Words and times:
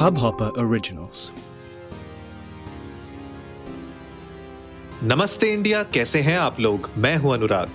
Hubhopper 0.00 0.46
Originals. 0.58 1.30
नमस्ते 5.02 5.46
India 5.46 5.82
कैसे 5.82 6.20
हैं 6.20 6.38
आप 6.38 6.60
लोग? 6.60 6.90
मैं 6.96 7.16
हूँ 7.16 7.34
अनुराग। 7.34 7.70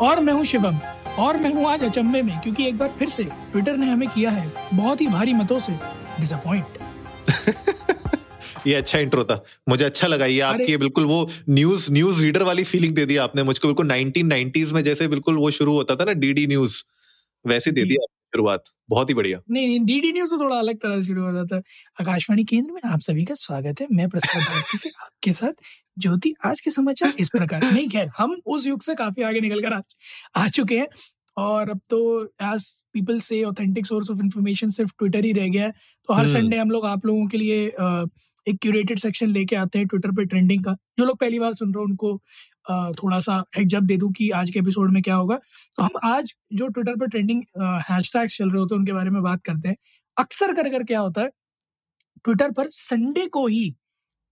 और 0.00 0.20
मैं 0.20 0.32
हूँ 0.32 0.44
शिवम। 0.44 0.78
और 1.18 1.36
मैं 1.36 1.54
हूँ 1.54 1.68
आज 1.70 1.84
अचंभे 1.84 2.22
में 2.22 2.40
क्योंकि 2.40 2.68
एक 2.68 2.78
बार 2.78 2.94
फिर 2.98 3.08
से 3.08 3.24
ट्विटर 3.24 3.76
ने 3.76 3.86
हमें 3.86 4.08
किया 4.08 4.30
है 4.30 4.52
बहुत 4.74 5.00
ही 5.00 5.06
भारी 5.06 5.32
मतों 5.32 5.58
से। 5.60 5.72
डिसअपॉइंट 6.20 6.66
ये 8.66 8.74
अच्छा 8.74 8.98
इंट्रो 8.98 9.24
था। 9.24 9.44
मुझे 9.68 9.84
अच्छा 9.84 10.06
लगा 10.06 10.26
ये 10.26 10.40
आपकी 10.40 10.70
ये 10.70 10.76
बिल्कुल 10.76 11.04
वो 11.04 11.30
न्यूज़ 11.48 11.92
न्यूज़ 11.92 12.24
रीडर 12.24 12.42
वाली 12.42 12.64
फीलिंग 12.64 12.94
दे 12.94 13.06
दी 13.06 13.16
आपने 13.16 13.42
मुझको। 13.42 13.68
बिल्कुल 13.68 13.88
1990s 13.88 14.72
में 14.72 14.82
जैसे 14.84 15.08
बिल्कुल 15.08 15.36
वो 15.36 15.50
शुरू 15.50 15.74
होता 15.74 15.96
था 15.96 16.04
ना 16.04 16.12
डीडी 16.12 16.46
न्यूज़ 16.46 16.82
वैसे 17.46 17.70
दे 17.70 17.82
जी। 17.82 17.96
शुरुआत 18.34 18.64
बहुत 18.90 19.10
ही 19.10 19.14
बढ़िया। 19.14 19.38
नहीं 19.50 19.66
नहीं 19.68 19.80
डीडी 19.84 20.12
न्यूज़ 20.12 20.30
तो 20.30 20.38
थोड़ा 20.40 20.56
अलग 20.58 20.78
तरह 20.82 21.00
से 21.00 21.06
शुरू 21.06 21.22
होता 21.22 21.44
था 21.46 21.56
आकाशवाणी 22.00 22.44
केंद्र 22.44 22.72
में 22.72 22.80
आप 22.92 23.00
सभी 23.00 23.24
का 23.24 23.34
स्वागत 23.34 23.80
है। 23.80 23.86
मैं 23.92 24.08
प्रसाद 24.10 24.42
भारती 24.42 24.78
से 24.78 24.88
आपके 25.02 25.32
साथ 25.32 25.62
ज्योति। 25.98 26.34
आज 26.44 26.60
के 26.60 26.70
समाचार 26.70 27.12
इस 27.18 27.28
प्रकार। 27.28 27.64
नहीं 27.72 27.88
खैर 27.88 28.08
हम 28.18 28.36
उस 28.46 28.66
युग 28.66 28.82
से 28.82 28.94
काफ़ी 28.94 29.22
आगे 29.22 29.40
निकल 29.40 29.60
कर 29.60 29.72
आ, 29.72 29.80
आ 30.36 30.48
चुके 30.48 30.78
हैं। 30.78 30.88
और 31.36 31.70
अब 31.70 31.80
तो 31.90 31.98
as 32.42 32.66
people 32.92 33.18
say 33.20 33.42
authentic 33.44 33.86
source 33.86 34.10
of 34.10 34.18
information 34.24 34.68
सिर्फ़ 34.70 34.92
ट्विटर 34.98 35.24
ही 35.24 35.32
रह 35.32 35.48
गया 35.48 35.64
है। 35.64 35.72
तो 36.08 36.14
हर 36.14 36.24
हम्म। 36.24 36.32
संडे 36.32 36.58
हम 36.58 36.70
लोग 36.70 36.86
आप 36.86 37.06
लोगों 37.06 37.26
के 37.28 37.38
लिए 37.38 37.64
एक 38.46 38.58
क्यूरेटेड 38.62 38.98
सेक्शन 38.98 39.30
लेके 39.30 39.56
आते 39.56 39.78
हैं 39.78 39.86
ट्विटर 39.88 40.10
पे 40.10 40.24
ट्रेंडिंग 40.24 40.64
का। 40.64 40.76
जो 40.98 41.04
लोग 41.04 41.18
पहली 41.18 41.38
बार 41.38 41.54
सुन 41.54 41.68
रहे 41.68 41.78
हो 41.78 41.84
उनको 41.84 42.20
थोड़ा 42.68 43.18
सा 43.20 43.42
हेड्स 43.56 43.74
अप 43.74 43.82
दे 43.82 43.96
दूँ 43.96 44.10
कि 44.12 44.28
आज 44.32 44.50
के 44.50 44.58
एपिसोड 44.58 44.92
में 44.92 45.02
क्या 45.02 45.14
होगा 45.14 45.36
तो 45.78 45.82
हम 45.82 45.98
आज 46.04 46.34
जो 46.52 46.68
ट्विटर 46.68 46.96
पर 46.96 47.08
ट्रेंडिंग 47.08 47.42
हैशटैग्स 47.90 48.36
चल 48.38 48.50
रहे 48.50 48.60
होते 48.60 48.74
हैं, 48.74 48.78
उनके 48.78 48.92
बारे 48.92 49.10
में 49.10 49.22
बात 49.22 49.42
करते 49.44 49.68
हैं। 49.68 49.76
अक्सर 50.16 50.52
कर 50.54 50.68
कर 50.70 50.84
क्या 50.84 51.00
होता 51.00 51.22
है 51.22 51.30
ट्विटर 52.24 52.50
पर 52.52 52.68
संडे 52.72 53.26
को 53.28 53.46
ही 53.46 53.74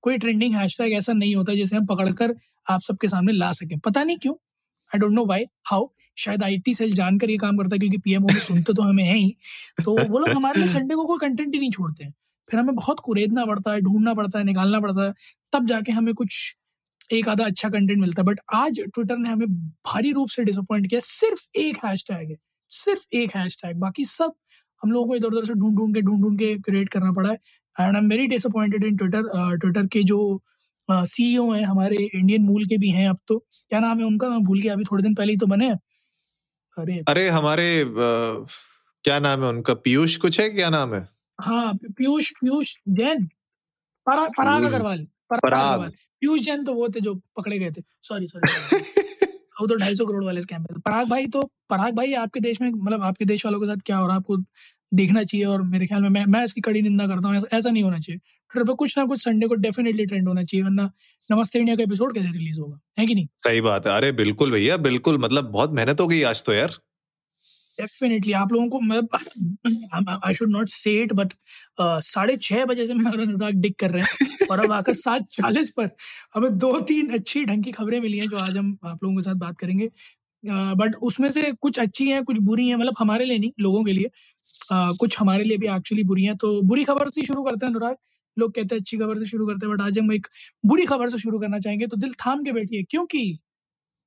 कोई 0.05 0.19
ट्रेंडिंग 0.19 0.55
हैशटैग 0.55 0.93
ऐसा 0.93 1.13
नहीं 1.13 1.35
होता 1.37 1.55
जिसे 1.55 1.77
हम 1.77 1.87
पकड़कर 1.87 2.35
आप 2.67 2.81
सबके 2.81 3.09
सामने 3.09 3.33
ला 3.33 3.51
सकें। 3.53 3.79
पता 3.79 4.05
नहीं 4.05 4.17
क्यों 4.17 4.35
I 4.91 4.99
don't 5.01 5.13
know 5.13 5.25
why 5.27 5.45
how 5.67 5.87
शायद 6.17 6.43
आईटी 6.43 6.75
सेल 6.75 6.93
जानकर 6.95 7.31
ये 7.31 7.37
काम 7.37 7.57
करता 7.59 7.75
है, 7.75 7.79
क्योंकि 7.79 7.99
पीएमओ 7.99 8.27
में 8.27 8.39
सुनते 8.41 8.73
तो 8.73 8.83
हमें 8.83 9.05
है 9.05 9.15
ही। 9.15 9.37
तो 9.85 9.93
वो 10.03 10.19
लोग 10.19 10.29
हमारे 10.31 10.61
लिए 10.61 10.69
संडे 10.69 10.95
को 10.95 11.07
कोई 11.07 11.19
कंटेंट 11.21 11.55
ही 11.55 11.61
नहीं 11.61 11.71
छोड़ते 11.71 12.05
हैं। 12.05 12.13
फिर 12.49 12.61
हमें 12.61 12.75
बहुत 12.75 13.01
कुरेदना 13.01 13.45
पड़ता 13.47 13.73
है, 13.73 13.81
ढूंढना 13.81 14.15
पड़ता 14.15 14.39
है, 14.39 14.45
निकालना 14.45 14.81
पड़ता 14.81 15.05
है, 15.05 15.15
तब 15.53 15.67
जाके 15.67 15.93
हमें 15.93 16.13
कुछ 16.15 16.55
एक 17.11 17.29
आधा 17.29 17.45
अच्छा 17.45 17.69
कंटेंट 17.69 17.99
मिलता 17.99 18.23
है 18.23 18.27
बट 18.27 18.41
आज 18.55 18.81
ट्विटर 18.95 19.17
ने 19.17 19.29
हमें 19.29 19.49
भारी 19.87 20.13
रूप 20.13 20.29
से 20.29 20.45
डिसअपॉइंट 20.45 20.87
किया 20.87 21.01
सिर्फ़ 21.01 21.43
एक 21.59 21.85
हैशटैग 21.85 22.31
है 22.31 22.37
सिर्फ़ 22.71 23.05
एक 23.17 23.37
हैशटैग 23.37 23.77
बाकी 23.77 24.05
सब 24.05 24.35
हम 24.83 24.93
लोगों 24.93 25.09
को 25.09 25.17
इधर 25.17 25.27
उधर 25.27 25.45
से 25.45 25.55
ढूंढ 25.55 25.77
ढूंढ 25.77 25.95
के 25.95 26.01
ढूंढ 26.01 26.23
ढूंढ 26.23 26.39
के 26.39 26.55
क्रिएट 26.61 26.89
करना 26.89 27.13
पड़ा 27.13 27.31
है 27.31 27.35
and 27.77 27.97
I 27.97 28.03
am 28.03 28.09
very 28.09 28.27
disappointed 28.27 28.85
in 28.85 28.97
Twitter 28.97 29.57
Twitter 29.59 29.87
के 29.87 30.03
जो 30.03 30.19
सी 30.89 31.07
सीईओ 31.07 31.51
हैं 31.53 31.63
हमारे 31.65 31.97
इंडियन 32.05 32.43
मूल 32.43 32.65
के 32.65 32.77
भी 32.79 32.91
हैं 32.91 33.09
अब 33.09 33.19
तो 33.29 33.39
क्या 33.39 33.81
नाम 33.81 33.99
है 33.99 34.05
उनका 34.05 34.29
मैं 34.31 34.43
भूल 34.45 34.61
गया 34.61 34.73
अभी 34.73 34.85
थोड़े 34.85 35.03
दिन 35.03 35.15
पहले 35.15 35.33
ही 35.33 35.39
तो 35.39 35.47
बने 35.47 35.71
अरे 36.77 37.03
अरे 37.09 37.29
हमारे 37.29 37.69
अ, 37.81 37.87
क्या 39.05 39.19
नाम 39.19 39.43
है 39.43 39.49
उनका 39.49 39.75
पीयूष 39.85 40.17
कुछ 40.17 40.41
है 40.41 40.49
क्या 40.49 40.69
नाम 40.71 40.95
है? 40.95 41.07
हाँ 41.39 41.73
पीयूष 41.75 42.31
पीयूष 42.31 42.75
जैन 42.89 43.27
पराग 44.07 44.65
अग्रवाल 44.65 45.07
पराग 45.31 45.91
पीयूष 46.23 46.41
जैन 46.41 46.65
तो 46.65 46.75
वो 46.75 46.89
थे 46.89 47.01
जो 47.01 47.15
पकड़े 47.37 47.59
गए 47.59 47.71
थे। 47.71 47.83
सॉरी 48.03 48.27
सॉरी 48.27 48.81
वो 49.61 49.67
तो 49.67 49.75
ढाई 49.77 49.95
सौ 49.95 50.05
करोड़ 50.07 50.25
वाले 50.25 50.41
स्कैम 50.43 50.63
पे। 50.65 50.81
पराग 50.81 51.09
भाई 51.09 51.27
तो 51.27 51.43
पराग 51.71 51.95
भाई 51.95 52.13
आपके 52.17 52.41
देश 52.41 52.61
में 52.61 52.71
मतलब 52.71 53.03
आपके 53.03 53.25
देश 53.25 53.45
वालों 53.47 53.61
के 53.61 53.67
साथ 53.67 53.83
क्या 53.87 53.97
हो 53.97 54.07
रहा 54.07 54.15
है? 54.17 54.21
आपको 54.21 54.37
देखना 54.95 55.23
चाहिए 55.23 55.47
और 55.47 55.63
मेरे 55.63 55.87
ख्याल 55.87 56.03
में 56.03 56.09
मैं 56.09 56.25
मैं 56.27 56.43
इसकी 56.45 56.61
कड़ी 56.61 56.83
निंदा 56.83 57.07
करता 57.07 57.29
हूँ। 57.29 57.43
ऐसा, 57.53 57.71
नहीं 57.71 57.83
होना 57.83 57.99
चाहिए। 57.99 58.19
ट्विटर 58.51 58.67
पे 58.69 58.75
कुछ 58.75 58.99
ना 58.99 59.05
कुछ 59.05 59.25
संडे 59.25 59.47
को 59.47 59.55
डेफिनेटली 59.55 60.07
ट्रेंड 60.07 60.29
होना 60.29 60.43
चाहिए 60.43 60.65
वरना 60.65 60.91
नमस्ते 61.31 61.59
इंडिया 61.59 61.77
का 61.77 61.83
एपिसोड 61.83 62.15
कैसे 62.15 62.33
रिलीज़ 62.33 62.61
होगा? 62.61 62.79
है 62.99 63.07
कि 63.07 63.15
नहीं? 63.15 63.27
सही 63.39 63.61
बात 63.61 63.87
है। 63.87 63.93
अरे 63.95 64.13
बिल्कुल 64.13 64.51
भैया 64.51 64.77
बिल्कुल। 64.77 65.19
मतलब 65.19 65.51
बहुत 65.51 65.73
मेहनत 65.73 66.01
हो 66.01 66.07
गई 66.07 66.23
आज 66.23 66.45
तो 66.45 66.53
यार। 66.53 66.77
डेफिनेटली 67.81 68.33
आप 68.33 68.53
लोगों 68.53 68.69
को 68.69 68.81
मतलब 68.81 70.21
I 70.27 70.35
should 70.35 70.51
not 70.51 70.69
say 70.69 71.03
it 71.03 71.13
but 71.13 71.33
साढ़े 71.81 72.37
छह 72.37 72.65
बजे 72.65 72.87
से 72.87 72.95
मैं 72.95 73.13
और 73.13 73.21
अनुराग 73.21 73.55
डिक 73.55 73.79
कर 73.79 73.91
रहे 73.91 74.03
हैं 74.03 74.47
और 74.51 74.61
अब 74.61 74.73
आकर 74.73 74.95
सात 75.05 75.27
चालीस 75.33 75.71
पर 75.71 75.89
हमें 76.35 76.59
दो 76.59 76.81
तीन 76.81 77.11
अच्छी 77.15 77.45
ढंग 77.45 77.65
की 77.65 77.73
खबरें 77.73 78.01
मिली 78.01 78.19
हैं 78.19 78.29
जो 78.29 78.37
आज 78.37 78.57
हम 78.57 78.77
आप 78.85 79.05
लोगों 79.05 79.17
के 79.17 79.23
साथ 79.23 79.35
बात 79.35 79.59
करेंगे। 79.59 79.91
बट 80.45 80.95
uh, 80.95 81.01
उसमें 81.03 81.29
से 81.31 81.53
कुछ 81.53 81.79
अच्छी 81.79 82.09
हैं 82.11 82.25
कुछ 82.25 82.39
बुरी 82.39 82.69
हैं 82.69 82.77
मतलब 82.77 82.95
हमारे 82.99 83.25
लिए 83.25 83.39
नहीं 83.39 83.51
लोगों 83.61 83.85
के 83.85 83.93
लिए। 83.93 84.05
अ, 84.73 84.93
कुछ 85.01 85.19
हमारे 85.21 85.45
लिए 85.45 85.57
भी 85.59 85.67
एक्चुअली 85.69 86.05
बुरी 86.05 86.25
हैं 86.25 86.37
तो 86.37 86.63
बुरी 86.63 86.85
खबर 86.85 87.09
से 87.11 87.23
शुरू 87.23 87.43
करते 87.45 87.67
हैं 87.67 87.73
अनुराग। 87.73 87.97
लोग 88.39 88.55
कहते 88.55 88.75
हैं 88.75 88.81
अच्छी 88.81 88.99
खबर 88.99 89.19
से 89.19 89.27
शुरू 89.27 89.47
करते 89.47 89.67
हैं 89.67 89.77
बट 89.77 89.83
आज 89.83 89.99
हम 89.99 90.13
एक 90.13 90.27
बुरी 90.67 90.87
खबर 90.87 91.09
से 91.09 91.19
शुरू 91.19 91.39
करना 91.39 91.59
चाहेंगे 91.59 91.87
तो 91.87 91.97
दिल 91.97 92.13
थाम 92.27 92.45
के 92.45 92.53
बैठिए 92.53 92.83
क्योंकि 92.91 93.39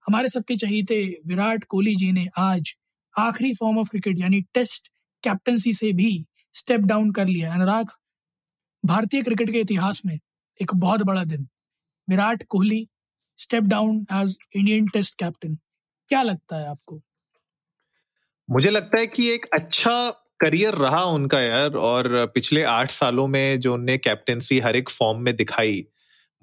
हमारे 0.07 0.29
सबके 0.29 0.55
चहीते 0.57 1.21
विराट 1.27 1.63
कोहली 1.63 1.95
जी 1.95 2.11
ने 2.11 2.27
आज 2.37 2.73
आखिरी 3.15 3.53
फॉर्म 3.53 3.77
ऑफ़ 3.79 3.89
क्रिकेट 3.89 4.19
यानी 4.19 4.41
टेस्ट 4.53 4.87
कैप्टनसी 5.23 5.73
से 5.73 5.91
भी 5.93 6.25
स्टेप 6.53 6.81
डाउन 6.81 7.11
कर 7.11 7.25
लिया 7.27 7.53
अनुराग। 7.53 7.91
भारतीय 8.83 9.21
क्रिकेट 9.21 9.51
के 9.51 9.59
इतिहास 9.59 10.01
में 10.05 10.19
एक 10.59 10.75
बहुत 10.75 11.01
बड़ा 11.01 11.23
दिन। 11.23 11.47
Virat 12.07 12.43
Kohli 12.49 12.87
step 13.39 13.63
down 13.63 14.05
as 14.13 14.37
Indian 14.55 14.87
test 14.87 15.15
captain 15.19 15.55
क्या 16.09 16.21
लगता 16.21 16.57
है 16.57 16.67
आपको? 16.67 17.01
मुझे 18.49 18.69
लगता 18.69 18.99
है 18.99 19.07
कि 19.07 19.27
एक 19.29 19.45
अच्छा 19.53 20.09
करियर 20.39 20.73
रहा 20.73 21.03
उनका 21.05 21.39
यार 21.41 21.75
और 21.81 22.25
पिछले 22.35 22.63
आठ 22.63 22.91
सालों 22.91 23.27
में 23.27 23.59
जो 23.59 23.73
उनने 23.73 23.97
कैप्टेंसी 23.97 24.59
हर 24.59 24.75
एक 24.75 24.89
फॉर्म 24.89 25.21
में 25.21 25.35
दिखाई 25.35 25.85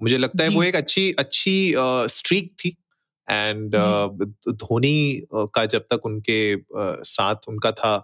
मुझे 0.01 0.17
लगता 0.17 0.43
है 0.43 0.49
वो 0.49 0.63
एक 0.63 0.75
अच्छी 0.75 1.11
अच्छी 1.11 1.73
स्ट्रीक 2.09 2.51
थी। 2.53 2.75
एंड 3.29 3.75
धोनी 4.49 5.25
का 5.35 5.65
जब 5.65 5.85
तक 5.91 6.05
उनके 6.05 6.55
साथ 7.05 7.47
उनका 7.47 7.71
था 7.71 7.97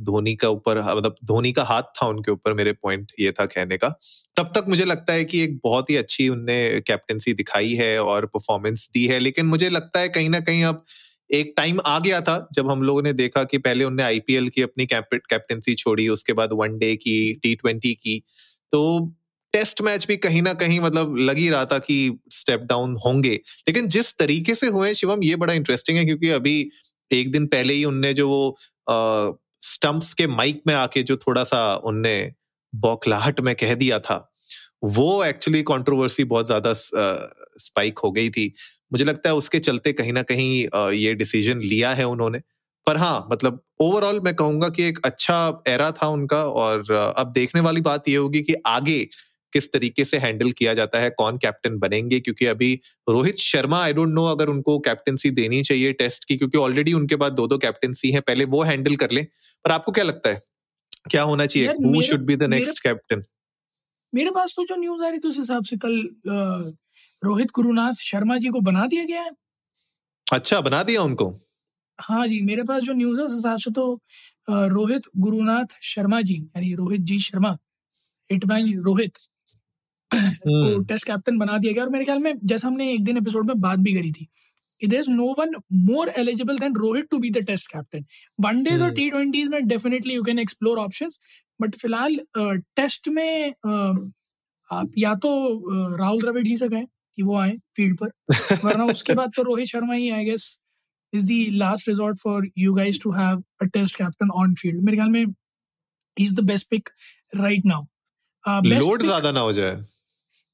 धोनी 0.00 0.34
का 0.36 0.48
ऊपर 0.48 0.78
मतलब 0.80 1.16
धोनी 1.24 1.52
का 1.52 1.62
हाथ 1.64 1.82
था 1.96 2.06
उनके 2.06 2.32
ऊपर 2.32 2.52
मेरे 2.52 2.72
पॉइंट 2.72 3.12
ये 3.20 3.32
था 3.32 3.46
कहने 3.46 3.76
का। 3.76 3.88
तब 4.36 4.52
तक 4.54 4.64
मुझे 4.68 4.84
लगता 4.84 5.12
है 5.12 5.24
कि 5.24 5.40
एक 5.40 5.58
बहुत 5.64 5.90
ही 5.90 5.96
अच्छी 5.96 6.28
उनने 6.28 6.80
कैप्टनसी 6.80 7.34
दिखाई 7.34 7.72
है 7.72 7.98
और 8.02 8.26
परफॉर्मेंस 8.26 8.90
दी 8.94 9.06
है 9.06 9.18
लेकिन 9.18 9.46
मुझे 9.46 9.68
लगता 9.68 10.00
है 10.00 10.08
कहीं 10.08 10.28
ना 10.30 10.40
कहीं 10.40 10.64
अब 10.64 10.84
एक 11.30 11.52
टाइम 11.56 11.80
आ 11.86 11.98
गया 11.98 12.20
था 12.20 12.48
जब 12.52 12.70
हम 12.70 12.82
लोगों 12.82 13.02
ने 13.02 13.12
देखा 13.12 13.44
कि 13.44 13.58
पहले 13.58 13.84
उनने 13.84 14.02
आईपीएल 14.02 14.48
की 14.48 14.62
अपनी 14.62 14.86
कैप्टेंसी 14.86 15.74
छोड़ी 15.74 16.08
उसके 16.08 16.32
बाद 16.32 16.50
वनडे 16.52 16.94
की 16.96 17.32
टी 17.34 17.54
ट्वेंटी 17.54 17.94
की। 17.94 18.18
तो 18.72 19.12
टेस्ट 19.54 19.80
मैच 19.82 20.06
भी 20.06 20.16
कहीं 20.18 20.42
ना 20.42 20.52
कहीं 20.54 20.80
मतलब 20.80 21.16
लग 21.18 21.36
ही 21.38 21.48
रहा 21.50 21.64
था 21.64 21.78
कि 21.80 21.96
स्टेप 22.32 22.60
डाउन 22.62 22.96
होंगे। 23.06 23.34
लेकिन 23.68 23.88
जिस 23.88 24.16
तरीके 24.18 24.54
से 24.54 24.66
हुए 24.68 24.94
शिवम 24.94 25.22
ये 25.24 25.36
बड़ा 25.36 25.52
इंटरेस्टिंग 25.54 25.98
है 25.98 26.04
क्योंकि 26.04 26.28
अभी 26.30 26.58
एक 27.10 27.32
दिन 27.32 27.46
पहले 27.46 27.74
ही 27.74 27.84
उनने 27.84 28.12
जो 28.14 28.28
वो 28.28 29.38
स्टंप्स 29.62 30.12
के 30.14 30.26
माइक 30.28 30.62
में 30.66 30.74
आके 30.74 31.02
जो 31.02 31.16
थोड़ा 31.18 31.44
सा 31.44 31.74
उनने 31.84 32.14
बौखलाहट 32.72 33.40
में 33.40 33.54
कह 33.54 33.74
दिया 33.74 33.98
था 34.00 34.26
वो 34.86 35.24
एक्चुअली 35.24 35.62
कंट्रोवर्सी 35.64 36.24
बहुत 36.24 36.46
ज़्यादा 36.46 36.72
स्पाइक 36.74 37.98
हो 37.98 38.10
गई 38.12 38.30
थी। 38.30 38.52
मुझे 38.92 39.04
लगता 39.04 39.28
है 39.30 39.34
उसके 39.36 39.58
चलते 39.60 39.92
कहीं 39.92 40.12
ना 40.12 40.22
कहीं 40.24 40.66
अ, 40.68 40.90
ये 40.90 41.14
डिसीज़न 41.14 41.60
लिया 41.62 41.90
है 41.94 42.04
उन्होंने। 42.06 42.38
पर 42.86 42.96
हाँ 42.96 43.28
मतलब 43.32 43.60
ओवरऑल 43.82 44.20
मैं 44.20 44.34
कहूँगा 44.36 44.68
कि 44.70 44.84
एक 44.84 44.98
अच्छा 45.04 45.36
एरा 45.68 45.90
था 45.94 46.08
उनका 46.10 46.42
और 46.44 46.92
अब 46.92 47.32
देखने 47.34 47.60
वाली 47.60 47.80
बात 47.82 48.08
ये 48.08 48.16
होगी 48.16 48.42
कि 48.42 48.54
आगे 48.68 48.98
किस 49.52 49.72
तरीके 49.72 50.04
से 50.04 50.18
हैंडल 50.18 50.50
किया 50.52 50.74
जाता 50.74 50.98
है 50.98 51.10
कौन 51.10 51.38
कैप्टन 51.38 51.78
बनेंगे 51.78 52.20
क्योंकि 52.20 52.46
अभी 52.46 52.72
Rohit 53.08 53.38
Sharma 53.40 53.82
I 53.82 53.92
don't 53.92 54.14
know 54.14 54.24
अगर 54.26 54.48
उनको 54.48 54.78
कैप्टनसी 54.80 55.30
देनी 55.32 55.62
चाहिए 55.62 55.92
टेस्ट 55.94 56.24
की 56.24 56.36
क्योंकि 56.36 56.58
ऑलरेडी 56.58 56.92
उनके 56.92 57.16
पास 57.16 57.32
दो 57.32 57.46
दो 57.46 57.58
कैप्टनसी 57.58 58.10
है 58.10 58.20
पहले 58.22 58.44
वो 58.46 58.62
हैंडल 58.64 58.96
कर 58.96 59.10
ले। 59.10 59.22
पर 59.64 59.72
आपको 59.72 59.92
क्या 59.92 60.04
लगता 60.04 60.30
है? 60.30 60.40
क्या 61.10 61.22
होना 61.22 61.46
चाहिए? 61.46 61.68
Who 61.68 62.02
should 62.02 62.26
be 62.26 62.36
the 62.36 62.42
next 62.50 62.82
captain 62.82 63.24
मेरे 64.12 64.30
पास 64.30 64.54
तो 64.56 64.64
जो 64.64 64.76
न्यूज़ 64.76 65.02
आ 65.04 65.08
रही 65.08 65.18
थी 65.18 65.28
उस 65.28 65.36
हिसाब 65.38 65.64
से 65.64 65.76
कल 65.76 65.98
रोहित 67.22 67.50
गुरुनाथ 67.54 67.94
शर्मा 68.02 68.36
जी 68.36 68.48
को 68.48 68.60
बना 68.62 68.86
दिया 68.86 69.04
गया 69.04 69.22
है। 69.22 69.30
अच्छा 70.26 70.60
बना 70.60 70.82
दिया 70.82 71.02
उनको? 71.02 71.26
हाँ 71.98 72.26
जी 72.28 72.40
मेरे 72.42 72.62
पास 72.64 72.82
जो 72.82 72.92
न्यूज़ 72.94 73.20
है 73.20 73.26
उस 73.26 73.34
हिसाब 73.34 73.58
से 73.58 73.70
तो 73.70 73.84
रोहित 74.50 75.02
गुरुनाथ 75.18 75.76
शर्मा 75.84 76.20
जी 76.22 76.34
यानी 76.36 76.74
रोहित 76.74 77.00
जी 77.02 77.18
शर्मा 77.20 77.56
हिटमैन 78.30 78.72
रोहित। 78.82 79.18
को 80.12 80.68
हम्म, 80.68 80.84
टेस्ट 80.84 81.06
कैप्टन 81.06 81.38
बना 81.38 81.58
दिया 81.58 81.72
गया। 81.72 81.84
और 81.84 81.90
मेरे 81.90 82.04
ख्याल 82.04 82.18
में 82.18 82.34
जैसा 82.44 82.68
हमने 82.68 82.92
एक 82.92 83.04
दिन 83.04 83.16
एपिसोड 83.16 83.46
में 83.46 83.60
बात 83.60 83.78
भी 83.78 83.94
करी 83.94 84.12
थी 84.12 84.28
कि 84.80 84.86
there 84.86 85.02
is 85.02 85.10
no 85.10 85.34
one 85.38 85.54
more 85.86 86.08
eligible 86.18 86.58
than 86.58 86.74
Rohit 86.76 87.06
to 87.10 87.18
be 87.18 87.30
the 87.30 87.42
test 87.46 87.72
captain 87.72 88.04
one days 88.38 88.74
और 88.74 88.80
हम्म। 88.80 88.94
टी 88.94 89.10
ट्वेंटीज 89.10 89.48
में 89.48 89.66
definitely 89.68 90.14
you 90.14 90.22
can 90.22 90.38
explore 90.38 90.78
options 90.78 91.20
but 91.60 91.74
फ़िलहाल 91.74 92.16
टेस्ट 92.76 93.08
में 93.08 93.54
आप 94.70 94.92
या 94.98 95.14
तो 95.14 95.30
राहुल 95.96 96.20
द्रविड़ 96.20 96.46
जी 96.46 96.56
से 96.56 96.68
गए 96.68 96.86
कि 97.16 97.22
वो 97.22 97.36
आए 97.36 97.56
फ़ील्ड 97.76 97.98
पर 97.98 98.10
वरना 98.64 98.84
उसके 98.84 99.14
बाद 99.14 99.32
तो 99.36 99.42
रोहित 99.42 99.66
शर्मा 99.66 99.94
ही 99.94 100.10
I 100.10 100.24
guess 100.24 100.60
is 101.12 101.26
the 101.26 101.46
last 101.54 101.88
resort 101.88 102.18
for 102.18 102.50
you 102.58 102.74
guys 102.74 103.00
to 103.02 103.12
have 103.12 103.42
a 103.62 103.64
test 103.64 103.96
captain 103.96 104.30
on 104.34 104.54
field 104.54 104.82
मेरे 104.84 104.96
ख्याल 104.96 105.08
में 105.08 105.24
is 106.16 106.34
the 106.34 106.44
best 106.44 106.68
pick 106.70 106.88
right 107.36 107.66
now 107.66 107.86
load 108.44 109.02
ज़्यादा 109.02 109.32
ना 109.32 109.40
हो 109.40 109.52
जाए। 109.52 109.82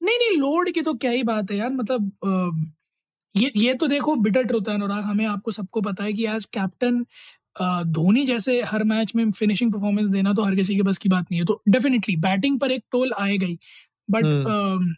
नहीं 0.06 0.18
नहीं 0.18 0.40
लोड 0.40 0.70
की 0.70 0.82
तो 0.82 0.94
क्या 0.94 1.10
ही 1.10 1.22
बात 1.22 1.50
है 1.50 1.56
यार 1.56 1.70
मतलब 1.70 2.12
ये 3.36 3.50
ये 3.56 3.74
तो 3.74 3.86
देखो 3.86 4.14
बिटर 4.16 4.42
ट्रुथ 4.42 4.68
है 4.68 4.74
अनुराग 4.74 5.04
हमें 5.04 5.26
आपको 5.26 5.50
सबको 5.50 5.80
पता 5.80 6.04
है 6.04 6.12
कि 6.12 6.26
एज 6.26 6.44
कैप्टन 6.44 7.06
धोनी 7.92 8.26
जैसे 8.26 8.62
हर 8.62 8.84
मैच 8.84 9.12
में 9.16 9.32
फिनिशिंग 9.32 9.72
परफॉर्मेंस 9.72 10.08
देना 10.08 10.32
तो 10.32 10.42
हर 10.42 10.54
किसी 10.54 10.76
के 10.76 10.82
बस 10.82 10.98
की 10.98 11.08
बात 11.08 11.26
नहीं 11.30 11.40
है 11.40 11.46
तो 11.46 11.62
डेफिनेटली 11.68 12.16
बैटिंग 12.16 12.60
पर 12.60 12.70
एक 12.70 12.84
टोल 12.92 13.12
आएगा 13.12 13.46
ही 13.46 13.58
बट। 14.10 14.96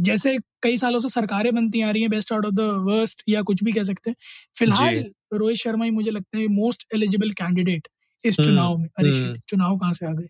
जैसे 0.00 0.38
कई 0.62 0.76
सालों 0.76 1.00
से 1.00 1.08
सरकारें 1.08 1.54
बनती 1.54 1.80
आ 1.82 1.90
रही 1.90 2.02
हैं 2.02 2.10
best 2.10 2.32
out 2.32 2.46
of 2.46 2.54
the 2.54 2.60
worst 2.60 3.22
या 3.28 3.42
कुछ 3.42 3.64
भी 3.64 3.72
कह 3.72 3.82
सकते 3.82 4.10
हैं 4.10 4.16
फ़िलहाल 4.58 5.04
रोहित 5.34 5.56
शर्मा 5.56 5.84
ही 5.84 5.90
मुझे 5.90 6.10
लगता 6.10 6.38
है 6.38 6.46
मोस्ट 6.46 6.86
एलिजिबल 6.94 7.30
कैंडिडेट 7.30 7.88
इस 8.24 8.36
हम्म, 8.40 8.50
चुनाव 8.50 8.76
में। 8.78 8.88
अरे 8.98 9.10
हम्म। 9.10 9.36
चुनाव 9.48 9.76
कहाँ 9.78 9.92
से 9.92 10.06
आ 10.06 10.12
गए? 10.12 10.28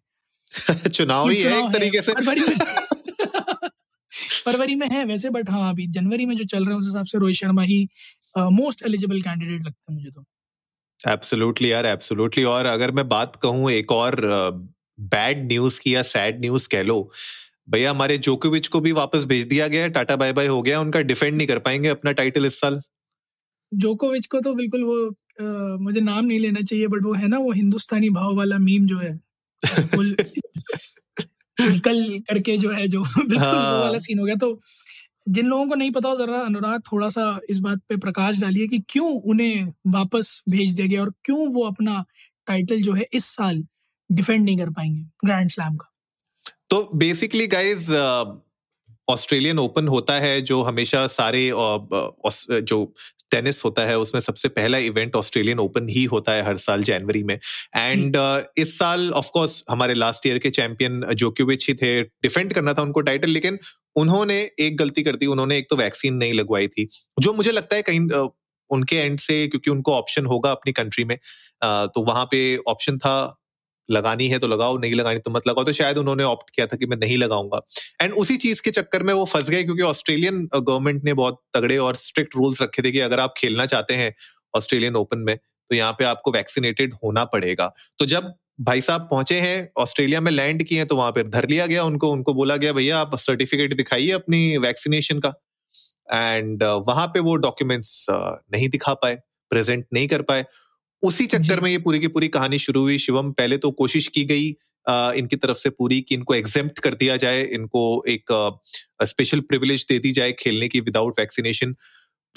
चुनाव 0.89 1.29
ही 1.29 1.43
है 1.43 1.59
एक 1.59 1.73
तरीके 1.73 2.03
से। 2.03 2.13
फरवरी 4.45 4.75
में 4.75 4.89
है 4.93 5.05
वैसे 5.05 5.31
बट 5.31 5.51
हाँ 5.51 5.71
अभी 5.71 5.87
जनवरी 5.87 6.27
में 6.27 6.37
जो 6.37 6.45
चल 6.45 6.65
रहे 6.65 6.73
हैं 6.73 6.81
उस 6.81 6.87
हिसाब 6.87 7.07
से 7.07 7.19
रोहित 7.19 7.37
शर्मा 7.37 7.63
ही 7.63 7.89
मोस्ट 8.39 8.83
एलिजिबल 8.87 9.23
कैंडिडेट 9.23 9.63
लगता 9.63 9.93
है 9.93 9.99
मुझे 9.99 10.11
तो। 10.11 10.25
एब्सोल्युटली 11.13 11.73
यार 11.73 11.87
एब्सोल्युटली 11.87 12.45
और 12.45 12.67
अगर 12.67 12.91
मैं 12.91 13.09
बात 13.09 13.37
कहूँ 13.37 13.71
एक 13.71 13.93
और 13.93 14.21
बैड 15.01 15.47
न्यूज़ 15.47 15.81
की 15.81 15.95
या 15.95 16.03
सैड 16.03 16.41
न्यूज़ 16.41 16.69
कह 16.69 16.83
लो 16.83 17.11
भैया 17.71 17.91
हमारे 17.91 18.19
जोकोविच 18.19 18.69
को 18.69 18.81
भी 18.81 18.93
वापस 18.93 19.25
भेज 19.25 19.45
दिया 19.47 19.69
गया 19.69 19.89
टाटा 19.89 20.17
बाय 20.17 20.33
बाय 20.33 20.47
हो 20.47 20.63
गया 20.63 20.81
उनका 20.81 21.01
डिफेंड 21.01 21.37
नहीं 21.37 21.47
कर 21.47 21.59
पाएँगे 21.59 21.89
अपना 21.89 22.13
टाइटल 22.13 22.47
इस 22.47 22.61
साल। 22.61 22.81
जोकोविच 23.75 24.27
को 24.27 24.41
तो 24.41 24.55
बिल्कुल 24.55 24.83
वो 24.83 25.09
आ, 25.09 25.77
मुझे 25.77 26.01
नाम 26.01 26.25
नहीं 26.25 26.39
लेना 26.39 26.61
चाहिए 26.61 26.87
बट 26.87 27.03
वो 27.03 27.13
है 27.15 27.29
ना 27.29 27.39
वो 27.39 27.53
हिंदुस्तानी 27.53 28.11
भाव 28.11 28.37
वाला 28.37 28.59
मीम 28.59 28.87
जो 28.87 28.99
है 28.99 29.21
निकल 31.61 32.19
करके 32.29 32.57
जो 32.59 32.71
है 32.71 32.87
जो 32.89 33.03
बिल्कुल 33.19 33.39
हाँ। 33.39 33.73
वो 33.73 33.81
वाला 33.81 33.99
सीन 33.99 34.19
हो 34.19 34.25
गया 34.25 34.35
तो 34.37 34.61
जिन 35.29 35.47
लोगों 35.47 35.67
को 35.67 35.75
नहीं 35.75 35.91
पता 35.91 36.15
जरा 36.15 36.41
अनुराग 36.41 36.83
थोड़ा 36.93 37.09
सा 37.09 37.41
इस 37.51 37.59
बात 37.59 37.81
पे 37.89 37.97
प्रकाश 37.97 38.39
डालिए 38.39 38.67
कि 38.67 38.79
क्यों 38.89 39.11
उन्हें 39.23 39.73
वापस 39.87 40.43
भेज 40.49 40.75
दिया 40.75 40.87
गया 40.87 41.01
और 41.01 41.13
क्यों 41.25 41.47
वो 41.53 41.67
अपना 41.67 42.05
टाइटल 42.47 42.81
जो 42.81 42.93
है 42.93 43.07
इस 43.13 43.25
साल 43.25 43.65
डिफेंड 44.11 44.45
नहीं 44.45 44.57
कर 44.59 44.71
पाएँगे 44.71 45.01
ग्रैंड 45.25 45.51
स्लैम 45.51 45.77
का 45.77 45.93
तो 46.71 46.91
बेसिकली 46.95 47.47
गाइज़ 47.47 47.95
ऑस्ट्रेलियन 49.09 49.59
ओपन 49.59 49.89
होता 49.89 50.15
है 50.21 50.41
जो 50.41 50.63
हमेशा 50.63 51.07
सारे 51.07 51.51
जो 52.63 52.95
टेनिस 53.31 53.65
होता 53.65 53.83
है 53.83 53.99
उसमें 53.99 54.21
सबसे 54.21 54.49
पहला 54.49 54.79
इवेंट 54.79 55.17
ऑस्ट्रेलियन 55.17 55.59
ओपन 55.59 55.89
ही 55.89 56.05
होता 56.05 56.33
है 56.33 56.45
हर 56.47 56.57
साल 56.57 56.83
जनवरी 56.83 57.23
में। 57.23 57.35
एंड 57.77 58.17
uh, 58.17 58.43
इस 58.57 58.79
साल 58.79 59.11
ऑफ़ 59.13 59.31
कोर्स 59.33 59.65
हमारे 59.71 59.95
लास्ट 59.95 60.27
ईयर 60.27 60.39
के 60.39 60.51
चैंपियन 60.51 61.01
जोक्योविच 61.15 61.69
ही 61.69 61.75
थे। 61.75 62.03
डिफेंड 62.03 62.55
करना 62.55 62.73
था 62.73 62.83
उनको 62.83 63.01
टाइटल 63.01 63.31
लेकिन 63.31 63.59
उन्होंने 63.97 64.39
एक 64.59 64.77
गलती 64.77 65.03
कर 65.03 65.17
दी। 65.17 65.27
उन्होंने 65.27 65.59
एक 65.59 65.67
तो 65.71 65.77
वैक्सीन 65.77 66.15
नहीं 66.15 66.33
लगवाई 66.33 66.67
थी 66.67 66.89
जो 67.21 67.33
मुझे 67.33 67.53
लगता 67.53 67.77
है 67.77 67.83
कहीं 67.83 68.01
uh, 68.01 68.29
उनके 68.71 68.97
एंड 68.97 69.19
से 69.19 69.47
क्योंकि 69.47 69.71
उनको 69.71 69.93
ऑप्शन 69.93 70.27
होगा 70.27 70.51
अपनी 70.51 70.73
कंट्री 70.73 71.05
में 71.05 71.17
uh, 71.17 71.89
तो 71.95 72.05
वहाँ 72.05 72.25
पे 72.25 72.57
ऑप्शन 72.69 72.99
था। 72.99 73.35
लगानी 73.91 74.29
है 74.29 74.39
तो 74.39 74.49
लगाओ 74.49 74.77
नहीं 74.79 74.95
लगानी 74.95 75.19
तो 75.19 75.31
मत 75.31 75.47
लगाओ। 75.47 75.65
तो 75.65 75.73
शायद 75.73 75.99
उन्होंने 75.99 76.25
ऑप्ट 76.25 76.51
किया 76.51 76.67
था 76.67 76.77
कि 76.77 76.87
मैं 76.87 76.97
नहीं 76.97 77.19
लगाऊँगा। 77.19 77.61
एंड 78.03 78.13
उसी 78.15 78.37
चीज़ 78.37 78.63
के 78.63 78.71
चक्कर 78.71 79.03
में 79.03 79.13
वो 79.15 79.25
फंस 79.25 79.51
गए 79.51 79.63
क्योंकि 79.65 79.83
ऑस्ट्रेलियन 79.83 80.49
गवर्नमेंट 80.55 81.05
ने 81.05 81.15
बहुत 81.15 81.43
तगड़े 81.55 81.77
और 81.79 81.95
स्ट्रिक्ट 81.97 82.37
रूल्स 82.37 82.63
रखे 82.63 82.83
थे 82.83 82.91
कि 82.91 83.01
अगर 83.01 83.21
आप 83.21 83.35
खेलना 83.39 83.67
चाहते 83.67 83.95
हैं 83.95 84.13
ऑस्ट्रेलियन 84.55 84.97
ओपन 84.97 85.19
में 85.19 85.37
तो 85.37 85.77
यहाँ 85.77 85.93
पे 85.93 86.05
आपको 86.05 86.33
वैक्सीनेटेड 86.33 86.95
होना 86.95 87.25
पड़ेगा। 87.25 87.73
तो 87.99 88.07
जब 88.07 88.33
भाई 88.61 88.81
साहब 88.81 89.01
पहुँचे 89.11 89.41
हैं 89.41 89.71
ऑस्ट्रेलिया 89.79 90.21
में 90.21 90.31
लैंड 90.33 90.63
किए 90.63 90.85
तो 90.85 90.97
वहाँ 90.97 91.11
पर 91.13 91.29
धर 91.29 91.49
लिया 91.49 91.67
गया 91.67 91.85
उनको। 91.85 92.11
उनको 92.13 92.35
बोला 92.35 92.57
गया 92.57 92.73
भैया 92.73 92.99
आप 92.99 93.17
सर्टिफिकेट 93.17 93.75
दिखाइए 93.77 94.11
अपनी 94.11 94.57
वैक्सीनेशन 94.59 95.19
का। 95.19 95.35
एंड 96.15 96.63
uh, 96.63 96.83
वहाँ 96.89 97.07
पे 97.07 97.21
वो 97.21 97.35
डॉक्यूमेंट्स 97.37 98.07
uh, 98.11 98.33
नहीं 98.53 98.69
दिखा 98.69 98.95
पाए 98.95 99.19
प्रेजेंट 99.51 99.85
नहीं 99.93 100.09
कर 100.09 100.23
पाए। 100.23 100.45
उसी 101.03 101.27
चक्कर 101.27 101.61
में 101.61 101.71
ये 101.71 101.79
पूरी 101.79 101.99
की 101.99 102.09
पूरी 102.09 102.29
कहानी 102.29 102.59
शुरू 102.59 102.81
हुई। 102.81 102.99
शिवम 102.99 103.31
पहले 103.33 103.57
तो 103.59 103.71
कोशिश 103.73 104.09
की 104.09 104.25
गई 104.25 104.55
आ, 104.87 105.13
इनकी 105.13 105.37
तरफ़ 105.37 105.59
से 105.59 105.71
पूरी 105.71 106.01
कि 106.01 106.15
इनको 106.15 106.35
एग्जेम्प्ट 106.35 106.79
कर 106.79 106.95
दिया 106.95 107.17
जाए 107.17 107.43
इनको 107.55 107.83
एक 108.09 108.33
स्पेशल 109.05 109.41
प्रिविलेज 109.41 109.85
दे 109.89 109.99
दी 109.99 110.13
जाए 110.13 110.33
खेलने 110.33 110.69
की 110.69 110.81
विदाउट 110.81 111.21
वैक्सीनेशन 111.21 111.73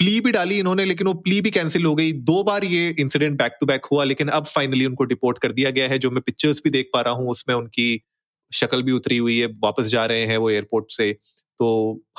प्ली 0.00 0.20
भी 0.20 0.32
डाली 0.32 0.58
इन्होंने 0.58 0.84
लेकिन 0.84 1.06
वो 1.06 1.14
प्ली 1.16 1.40
भी 1.40 1.50
कैंसिल 1.50 1.84
हो 1.86 1.94
गई। 1.94 2.12
दो 2.12 2.42
बार 2.42 2.64
ये 2.64 2.94
इंसिडेंट 3.00 3.38
बैक 3.38 3.56
टू 3.60 3.66
बैक 3.66 3.86
हुआ 3.92 4.04
लेकिन 4.04 4.28
अब 4.28 4.44
फाइनली 4.46 4.86
उनको 4.86 5.04
डिपोर्ट 5.04 5.38
कर 5.38 5.52
दिया 5.52 5.70
गया 5.70 5.88
है 5.88 5.98
जो 5.98 6.10
मैं 6.10 6.22
पिक्चर्स 6.26 6.60
भी 6.64 6.70
देख 6.70 6.90
पा 6.92 7.00
रहा 7.00 7.14
हूँ 7.14 7.28
उसमें 7.30 7.54
उनकी 7.54 7.88
शक्ल 8.52 8.82
भी 8.82 8.92
उतरी 8.92 9.16
हुई 9.16 9.38
है 9.38 9.46
वापस 9.62 9.86
जा 9.86 10.04
रहे 10.06 10.26
हैं 10.26 10.36
वो 10.36 10.50
एयरपोर्ट 10.50 10.92
से। 10.92 11.12
तो 11.12 11.68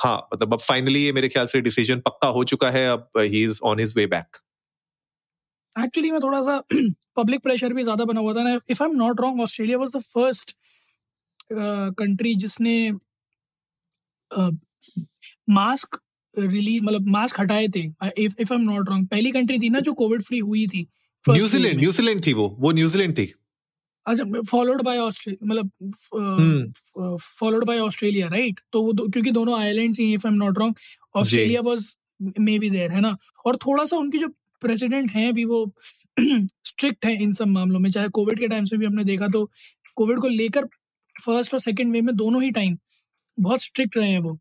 हाँ 0.00 0.16
मतलब 0.34 0.52
अब 0.52 0.60
फाइनली 0.60 1.04
ये 1.04 1.12
मेरे 1.12 1.28
ख्याल 1.28 1.46
से 1.46 1.60
डिसीज़न 1.60 2.00
पक्का 2.00 2.28
हो 2.28 2.44
चुका 2.44 2.70
है 2.70 2.86
अब 2.88 3.10
he 3.18 3.42
is 3.44 3.60
on 3.64 3.80
his 3.80 3.94
way 3.96 4.06
back 4.06 4.36
actually 5.76 6.10
मैं 6.10 6.20
थोड़ा 6.20 6.40
सा 6.42 6.58
पब्लिक 7.16 7.42
प्रेशर 7.42 7.72
भी 7.74 7.82
ज़्यादा 7.82 8.04
बना 8.04 8.20
हुआ 8.20 8.34
था 8.34 8.42
ना। 8.42 8.58
If 8.70 8.82
I 8.82 8.88
am 8.88 8.96
not 8.96 9.20
wrong 9.20 9.40
Australia 9.40 9.78
was 9.78 9.96
the 9.96 10.00
first 10.04 10.56
country 11.98 12.34
जिसने 12.36 12.90
मास्क 15.50 16.00
रिलीज़ 16.34 16.82
मतलब 16.82 17.08
मास्क 17.10 17.40
हटाए 17.40 17.68
थे। 17.76 17.80
If 17.80 18.34
if 18.40 18.52
I 18.52 18.58
am 18.58 18.64
not 18.64 18.88
wrong 18.90 19.06
पहली 19.08 19.30
कंट्री 19.32 19.58
थी 19.58 19.68
ना 19.70 19.80
जो 19.80 19.92
कोविड 19.94 20.22
फ्री 20.22 20.38
हुई 20.40 20.66
थी। 20.66 20.86
न्यूजीलैंड 21.24 21.78
न्यूजीलैंड 21.80 22.26
थी 22.26 22.32
वो। 22.32 22.48
वो 22.60 22.72
न्यूजीलैंड 22.72 23.16
थी। 23.18 23.32
अच्छा 24.06 24.24
फॉलोड 24.50 24.82
बाय 24.82 24.98
ऑस्ट्रेलिया 24.98 25.46
मतलब 25.48 27.18
फॉलोड 27.20 27.64
बाय 27.66 27.78
ऑस्ट्रेलिया 27.80 28.28
राइट 28.28 28.60
तो 28.72 28.82
वो 28.82 28.92
क्योंकि 29.08 29.30
दोनों 29.32 29.58
islands 29.60 29.98
he 30.00 30.12
if 30.14 30.26
I 30.26 30.32
am 30.32 30.38
not 30.38 30.58
wrong 30.58 30.74
Australia 31.16 31.60
was 31.60 31.96
maybe 32.58 32.70
there 32.70 32.90
है 32.92 33.00
ना? 33.00 33.16
और 33.46 33.56
थोड़ा 33.66 33.84
सा 33.84 33.96
उनकी 33.96 34.18
जो 34.18 34.28
प्रेसिडेंट 34.64 35.10
हैं 35.10 35.32
भी 35.34 35.44
वो 35.44 35.64
स्ट्रिक्ट 36.20 37.06
है 37.06 37.14
इन 37.22 37.32
सब 37.32 37.48
मामलों 37.48 37.80
में। 37.80 37.90
चाहे 37.90 38.08
कोविड 38.10 38.40
के 38.40 38.48
टाइम 38.48 38.64
से 38.64 38.76
भी 38.76 38.86
हमने 38.86 39.04
देखा 39.04 39.28
तो 39.28 39.44
कोविड 39.96 40.20
को 40.20 40.28
लेकर 40.28 40.66
फ़र्स्ट 41.16 41.54
और 41.54 41.60
सेकेंड 41.60 41.92
वेव 41.92 42.04
में 42.04 42.14
दोनों 42.16 42.42
ही 42.42 42.50
टाइम 42.52 42.78
बहुत 43.38 43.62
स्ट्रिक्ट 43.62 43.96
रहे 43.96 44.10
हैं 44.10 44.18
वो। 44.20 44.38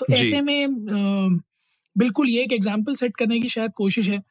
तो 0.00 0.06
ऐसे 0.14 0.40
में 0.40 0.64
आ, 0.64 1.38
बिल्कुल 1.96 2.28
ये 2.30 2.42
एक 2.42 2.52
एग्ज़ाम्पल 2.52 2.94
सेट 2.94 3.16
करने 3.16 3.40
की 3.40 3.48
शायद 3.48 3.72
कोशिश 3.76 4.08
है 4.08 4.22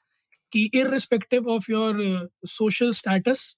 कि 0.53 0.69
irrespective 0.75 1.47
of 1.49 1.71
your 1.71 2.29
social 2.47 2.91
status 2.91 3.55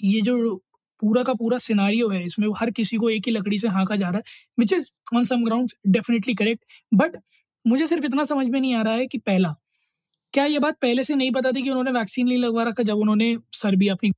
ये 0.00 0.20
जो 0.22 0.54
पूरा 1.02 1.22
का 1.22 1.34
पूरा 1.34 1.58
सिनारियो 1.58 2.08
है 2.08 2.24
इसमें 2.24 2.48
हर 2.58 2.70
किसी 2.70 2.96
को 2.96 3.10
एक 3.10 3.26
ही 3.26 3.32
लकड़ी 3.32 3.58
से 3.58 3.68
हाँका 3.68 3.96
जा 3.96 4.08
रहा 4.08 4.18
है 4.18 4.22
which 4.58 4.72
is 4.72 4.90
on 5.16 5.24
some 5.24 5.44
ground 5.44 5.72
definitely 5.88 6.34
correct 6.34 6.64
but 6.92 7.16
मुझे 7.64 7.86
सिर्फ़ 7.86 8.06
इतना 8.06 8.24
समझ 8.24 8.46
में 8.46 8.60
नहीं 8.60 8.74
आ 8.74 8.82
रहा 8.82 8.94
है 8.94 9.06
कि 9.06 9.18
पहला 9.18 9.54
क्या 10.34 10.44
ये 10.44 10.58
बात 10.58 10.76
पहले 10.82 11.04
से 11.04 11.14
नहीं 11.14 11.30
पता 11.32 11.50
थी 11.52 11.62
कि 11.62 11.70
उन्होंने 11.70 11.90
वैक्सीन 11.92 12.26
नहीं 12.28 12.38
लगवा 12.38 12.62
रखा 12.64 12.82
जब 12.82 12.96
उन्होंने 12.96 13.36
सर 13.52 13.76
भी 13.76 13.88
अपनी 13.88 14.12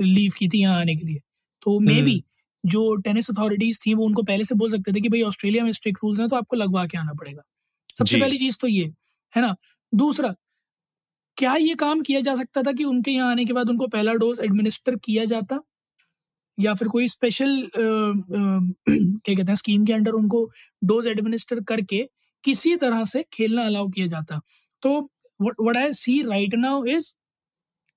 लीव 0.00 0.32
की 0.38 0.48
थी 0.48 0.60
यहाँ 0.60 0.80
आने 0.80 0.94
के 0.96 1.06
लिए? 1.06 1.20
तो 1.62 1.78
मे 1.80 2.00
बी 2.02 2.12
हम्म। 2.12 2.70
जो 2.70 2.94
टेनिस 2.96 3.30
अथॉरिटीज 3.30 3.80
थी 3.86 3.94
वो 3.94 4.04
उनको 4.04 4.22
पहले 4.22 4.44
से 4.44 4.54
बोल 4.54 4.70
सकते 4.70 4.92
थे 4.92 5.00
कि 5.00 5.08
भाई 5.08 5.22
ऑस्ट्रेलिया 5.22 5.64
में 5.64 5.72
स्ट्रिक्ट 5.72 5.98
रूल्स 6.04 6.20
हैं 6.20 6.28
तो 6.28 6.36
आपको 6.36 6.56
लगवा 6.56 6.86
के 6.86 6.98
आना 6.98 7.12
पड़ेगा। 7.12 7.42
सबसे 7.88 8.20
पहली 8.20 8.38
चीज़ 8.38 8.58
तो 8.60 8.66
ये 8.68 8.84
है 9.34 9.42
ना? 9.42 9.54
दूसरा 9.92 10.34
क्या 11.36 11.54
ये 11.56 11.74
काम 11.74 12.00
किया 12.02 12.20
जा 12.20 12.34
सकता 12.34 12.62
था 12.62 12.72
कि 12.72 12.84
उनके 12.84 13.10
यहाँ 13.10 13.30
आने 13.30 13.44
के 13.44 13.52
बाद 13.52 13.70
उनको 13.70 13.86
पहला 13.88 14.12
डोज 14.14 14.40
एडमिनिस्टर 14.40 14.96
किया 14.96 15.24
जाता? 15.24 15.60
या 16.58 16.74
फिर 16.74 16.88
कोई 16.88 17.08
स्पेशल 17.08 17.70
क्या 17.76 19.34
कहते 19.34 19.50
हैं 19.50 19.54
स्कीम 19.54 19.84
के 19.86 19.92
अंडर 19.92 20.12
उनको 20.12 20.44
डोज 20.84 21.06
एडमिनिस्टर 21.08 21.60
करके 21.64 22.02
किसी 22.44 22.74
तरह 22.76 23.04
से 23.04 23.24
खेलना 23.32 23.64
अलाउ 23.66 23.88
किया 23.88 24.06
जाता? 24.06 24.40
तो 24.82 25.10
what 25.46 25.62
what 25.66 25.78
I 25.78 25.86
see 25.98 26.18
right 26.30 26.56
now 26.62 26.74
is 26.94 27.08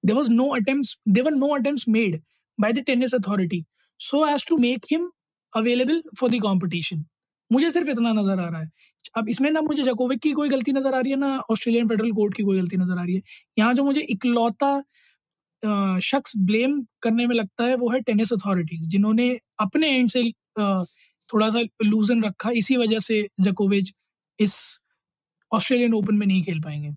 there 0.04 0.18
was 0.18 0.30
no 0.30 0.48
attempts, 0.56 0.94
there 1.06 1.26
were 1.26 1.36
no 1.36 1.50
attempts 1.56 1.88
made 1.98 2.22
by 2.58 2.72
the 2.78 2.84
tennis 2.84 3.14
authority 3.14 3.60
so 4.00 4.24
as 4.30 4.44
to 4.46 4.58
make 4.58 4.90
him 4.92 5.10
available 5.54 6.02
for 6.22 6.30
the 6.30 6.40
competition. 6.48 7.04
मुझे 7.52 7.70
सिर्फ़ 7.72 7.90
इतना 7.90 8.12
नज़र 8.14 8.40
आ 8.40 8.48
रहा 8.50 8.60
है। 8.60 8.70
अब 9.18 9.30
इसमें 9.30 9.50
ना 9.52 9.62
मुझे 9.62 9.84
जकोविक 9.84 10.20
की 10.22 10.32
कोई 10.34 10.50
गलती 10.50 10.72
नज़र 10.74 10.94
आ 10.94 11.00
रही 11.00 11.12
है, 11.12 11.18
ना 11.18 11.38
ऑस्ट्रेलियन 11.52 11.88
फेडरल 11.88 12.12
कोर्ट 12.12 12.36
की 12.36 12.44
कोई 12.44 12.58
गलती 12.58 12.78
नज़र 12.78 12.98
आ 13.00 13.04
रही 13.04 13.16
है। 13.16 13.22
यहाँ 13.58 13.74
जो 13.74 13.84
मुझे 13.84 14.02
इकलौता 14.02 14.80
शख्स 16.04 16.34
ब्लेम 16.48 16.82
करने 17.04 17.26
में 17.28 17.36
लगता 17.36 17.66
है 17.66 17.76
वो 17.78 17.90
है 17.90 18.00
टेनिस 18.08 18.34
अथॉरिटीज 18.34 18.88
जिन्होंने 18.92 19.28
अपने 19.62 19.90
एंड 19.98 20.10
से 20.10 20.24
थोड़ा 21.30 21.50
सा 21.50 21.62
लूजन 21.84 22.24
रखा। 22.24 22.50
इसी 22.62 22.78
वजह 22.78 23.00
से 23.00 23.22
जकोविच 23.42 23.94
इस 24.40 24.56
ऑस्ट्रेलियन 25.52 25.94
ओपन 25.94 26.16
में 26.16 26.26
नहीं 26.28 26.44
खेल 26.44 26.60
पाएँगे। 26.62 26.90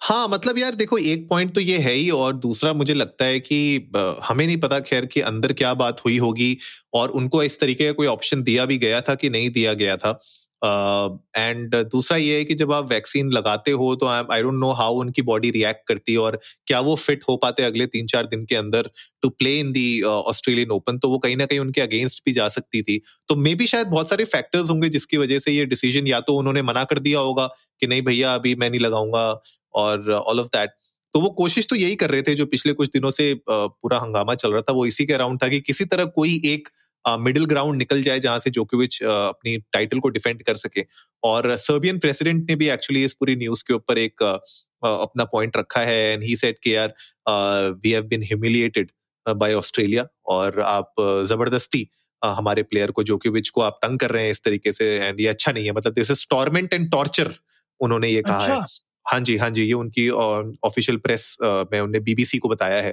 हाँ 0.00 0.28
मतलब 0.28 0.58
यार 0.58 0.74
देखो, 0.74 0.98
एक 0.98 1.28
पॉइंट 1.28 1.54
तो 1.54 1.60
ये 1.60 1.78
है 1.78 1.92
ही 1.92 2.10
और 2.10 2.36
दूसरा 2.36 2.72
मुझे 2.72 2.94
लगता 2.94 3.24
है 3.24 3.40
कि 3.40 3.90
हमें 4.24 4.46
नहीं 4.46 4.56
पता 4.56 4.78
खैर 4.80 5.06
कि 5.06 5.20
अंदर 5.20 5.52
क्या 5.52 5.72
बात 5.74 6.00
हुई 6.04 6.18
होगी 6.18 6.56
और 6.94 7.08
उनको 7.10 7.42
इस 7.42 7.58
तरीके 7.60 7.86
का 7.86 7.92
कोई 7.92 8.06
ऑप्शन 8.06 8.42
दिया 8.42 8.64
भी 8.64 8.78
गया 8.78 9.00
था 9.00 9.14
कि 9.14 9.30
नहीं 9.30 9.50
दिया 9.50 9.72
गया 9.74 9.96
था। 9.96 10.18
एंड 10.64 11.74
uh, 11.76 11.84
दूसरा 11.84 12.16
ये 12.18 12.36
है 12.38 12.44
कि 12.44 12.54
जब 12.54 12.72
आप 12.72 12.90
वैक्सीन 12.90 13.30
लगाते 13.30 13.70
हो 13.70 13.94
तो 13.96 14.06
I 14.06 14.22
I 14.32 14.42
don't 14.42 14.54
know 14.54 14.70
how 14.72 14.94
उनकी 14.94 15.22
बॉडी 15.22 15.50
रिएक्ट 15.50 15.88
करती 15.88 16.12
है 16.12 16.18
और 16.18 16.40
क्या 16.66 16.80
वो 16.80 16.96
फिट 16.96 17.24
हो 17.28 17.36
पाते 17.36 17.62
अगले 17.62 17.86
तीन 17.86 18.06
चार 18.06 18.26
दिन 18.26 18.44
के 18.44 18.54
अंदर 18.54 18.90
to 19.22 19.28
play 19.28 19.58
in 19.60 19.72
the 19.72 20.02
Australian 20.02 20.70
Open 20.70 20.98
तो 20.98 21.08
वो 21.08 21.18
कहीं 21.18 21.36
ना 21.36 21.46
कहीं 21.46 21.58
उनके 21.58 21.80
अगेंस्ट 21.80 22.22
भी 22.26 22.32
जा 22.32 22.48
सकती 22.48 22.82
थी। 22.82 23.00
तो 23.28 23.36
मे 23.36 23.54
बी 23.54 23.66
शायद 23.66 23.86
बहुत 23.86 24.08
सारे 24.08 24.24
फैक्टर्स 24.24 24.70
होंगे 24.70 24.88
जिसकी 24.88 25.16
वजह 25.16 25.38
से 25.38 25.52
ये 25.52 25.64
डिसीज़न 25.66 26.06
या 26.06 26.20
तो 26.20 26.34
उन्होंने 26.34 26.62
मना 26.62 26.84
कर 26.84 26.98
दिया 26.98 27.20
होगा 27.20 27.46
कि 27.80 27.86
नहीं 27.86 28.02
भैया 28.02 28.34
अभी 28.34 28.54
मैं 28.54 28.70
नहीं 28.70 28.80
लगाऊँगा 28.80 29.42
और 29.74 30.10
ऑल 30.10 30.40
ऑफ़ 30.40 30.48
दैट 30.48 30.70
तो 31.14 31.20
वो 31.20 31.30
कोशिश 31.30 31.66
तो 31.70 31.76
यही 31.76 31.94
कर 31.94 32.10
रहे 32.10 32.22
थे 32.22 32.34
जो 32.34 32.46
पिछले 32.46 32.72
कुछ 32.72 32.88
दिनों 32.88 33.10
से 33.10 33.40
पूरा 33.50 33.98
हंगामा 33.98 34.34
चल 34.34 34.52
रहा 34.52 34.62
था 34.62 34.72
वो 34.72 34.86
इसी 34.86 35.06
के 35.06 35.12
अराउंड 35.12 35.42
था 35.42 35.48
कि 35.48 35.60
किसी 35.60 35.84
तरह 35.84 36.04
कोई 36.04 36.40
एक 36.44 36.68
मिडिल 37.04 37.44
ग्राउंड 37.46 37.78
निकल 37.78 38.02
जाए 38.02 38.20
जहाँ 38.20 38.38
से 38.38 38.50
जोकोविच 38.50 39.02
अपनी 39.02 39.56
टाइटल 39.72 39.98
को 39.98 40.08
डिफेंड 40.10 40.42
कर 40.42 40.56
सके। 40.56 40.84
और 41.22 41.56
सर्बियन 41.58 41.98
प्रेसिडेंट 41.98 42.50
ने 42.50 42.56
भी 42.56 42.68
एक्चुअली 42.70 43.04
इस 43.04 43.12
पूरी 43.14 43.36
न्यूज़ 43.36 43.64
के 43.68 43.74
ऊपर 43.74 43.98
एक 43.98 44.22
अपना 44.22 45.24
पॉइंट 45.26 45.56
रखा 45.56 45.80
है 45.82 45.96
एंड 46.12 46.22
ही 46.22 46.36
सेड 46.36 46.58
कि 46.64 46.74
यार 46.74 46.94
we 47.28 47.90
have 47.90 48.02
been 48.06 48.22
humiliated 48.22 48.90
by 49.26 49.54
Australia 49.54 50.06
और 50.26 50.60
आप 50.62 50.92
ज़बरदस्ती 51.28 51.88
हमारे 52.22 52.62
प्लेयर 52.62 52.90
को 52.90 53.02
जोकोविच 53.02 53.48
को 53.48 53.60
आप 53.62 53.78
तंग 53.82 53.98
कर 53.98 54.10
रहे 54.10 54.24
हैं 54.24 54.30
इस 54.30 54.42
तरीके 54.44 54.72
से 54.72 54.86
एंड 54.98 55.20
ये 55.20 55.26
अच्छा 55.28 55.52
नहीं 55.52 55.64
है। 55.66 55.72
मतलब 55.72 55.92
this 55.94 56.10
is 56.10 56.26
torment 56.30 56.74
and 56.74 56.90
torture 56.92 57.32
उन्होंने 57.80 58.08
ये 58.08 58.22
कहा 58.22 58.36
अच्छा? 58.36 58.54
है 58.54 58.86
हाँ 59.06 59.20
जी 59.20 59.36
हाँ 59.36 59.48
जी 59.50 59.62
ये 59.64 59.72
उनकी 59.72 60.08
ऑफिशियल 60.10 60.98
प्रेस 60.98 61.36
में 61.42 61.80
उन्हें 61.80 62.02
बीबीसी 62.04 62.38
को 62.38 62.48
बताया 62.48 62.80
है। 62.82 62.90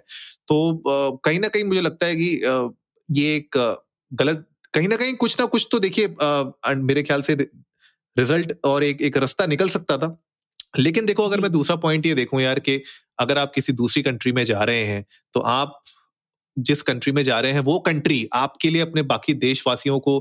तो 0.48 1.18
कहीं 1.26 1.40
ना 1.40 1.48
कहीं 1.48 1.64
मुझे 1.64 1.82
लगता 1.82 2.06
है 2.06 2.16
कि 2.16 2.30
ये 3.10 3.36
एक 3.36 3.58
गलत 4.16 4.46
कहीं 4.74 4.88
ना 4.88 4.96
कहीं 4.98 5.16
कुछ 5.16 5.40
ना 5.40 5.46
कुछ 5.48 5.68
तो 5.72 5.80
देखिए 5.80 6.16
मेरे 6.84 7.04
ख्याल 7.04 7.22
से 7.22 7.34
रिज़ल्ट 8.18 8.54
और 8.66 8.84
एक 8.84 9.02
एक 9.02 9.18
रास्ता 9.18 9.46
निकल 9.46 9.70
सकता 9.70 9.98
था। 9.98 10.18
लेकिन 10.78 11.06
देखो 11.06 11.24
अगर 11.24 11.40
मैं 11.42 11.52
दूसरा 11.52 11.76
पॉइंट 11.78 12.06
ये 12.06 12.14
देखूँ 12.16 12.42
यार 12.42 12.60
कि 12.60 12.82
अगर 13.20 13.38
आप 13.38 13.52
किसी 13.56 13.74
दूसरी 13.74 14.04
कंट्री 14.04 14.32
में 14.32 14.44
जा 14.44 14.64
रहे 14.64 14.84
हैं 14.86 15.06
तो 15.36 15.40
आप 15.50 15.82
जिस 16.58 16.82
कंट्री 16.82 17.12
में 17.12 17.22
जा 17.24 17.40
रहे 17.40 17.52
हैं 17.52 17.60
वो 17.62 17.80
कंट्री 17.80 18.28
आपके 18.34 18.70
लिए 18.70 18.82
अपने 18.82 19.02
बाकी 19.06 19.34
देशवासियों 19.36 20.00
को 20.00 20.20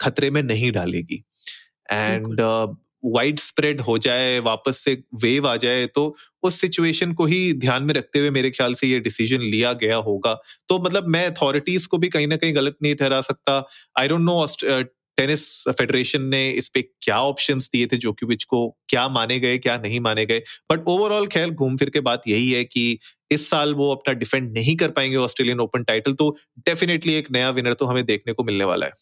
खतरे 0.00 0.30
में 0.30 0.42
नहीं 0.42 0.70
डालेगी। 0.72 1.22
एंड 1.90 2.40
वाइड 3.04 3.38
स्प्रेड 3.38 3.80
हो 3.80 3.96
जाए, 3.98 4.38
वापस 4.40 4.78
से 4.78 5.02
वेव 5.22 5.48
आ 5.48 5.56
जाए 5.56 5.86
तो 5.86 6.14
उस 6.42 6.60
सिचुएशन 6.60 7.12
को 7.12 7.26
ही 7.26 7.52
ध्यान 7.54 7.82
में 7.82 7.94
रखते 7.94 8.18
हुए 8.18 8.30
मेरे 8.30 8.50
ख्याल 8.50 8.74
से 8.74 8.86
ये 8.86 9.00
डिसीज़न 9.00 9.40
लिया 9.42 9.72
गया 9.82 9.96
होगा। 9.98 10.34
तो 10.68 10.78
मतलब 10.78 11.08
मैं 11.08 11.26
अथॉरिटीज 11.26 11.86
को 11.86 11.98
भी 11.98 12.08
कहीं 12.08 12.26
ना 12.26 12.36
कहीं 12.36 12.56
गलत 12.56 12.76
नहीं 12.82 12.94
ठहरा 12.94 13.20
सकता। 13.22 13.64
I 13.98 14.08
don't 14.08 14.20
know 14.20 14.82
tennis 15.18 15.42
federation 15.68 16.22
ने 16.24 16.48
इस 16.50 16.68
पे 16.68 16.82
क्या 16.82 17.18
ऑप्शंस 17.22 17.68
दिए 17.72 17.86
थे 17.86 17.96
जोकोविच 17.96 18.44
को 18.44 18.68
क्या 18.88 19.08
माने 19.08 19.38
गए, 19.40 19.58
क्या 19.58 19.76
नहीं 19.76 20.00
माने 20.00 20.24
गए। 20.26 20.42
बट 20.72 20.84
ओवरऑल 20.88 21.26
खैर, 21.26 21.50
घूम 21.50 21.76
फिर 21.76 21.90
के 21.90 22.00
बात 22.00 22.22
यही 22.28 22.50
है 22.50 22.64
कि 22.64 22.98
इस 23.30 23.48
साल 23.50 23.74
वो 23.74 23.90
अपना 23.94 24.14
डिफेंड 24.14 24.52
नहीं 24.58 24.76
कर 24.76 24.90
पाएँगे 24.90 25.16
ऑस्ट्रेलियन 25.16 25.60
ओपन 25.60 25.82
टाइटल 25.84 26.12
तो 26.12 26.36
डेफिनेटली 26.58 27.14
एक 27.14 27.30
नया 27.30 27.50
विनर 27.50 27.72
तो 27.72 27.86
हमें 27.86 28.04
देखने 28.06 28.32
को 28.32 28.44
मिलने 28.44 28.64
वाला 28.64 28.86
है। 28.86 28.92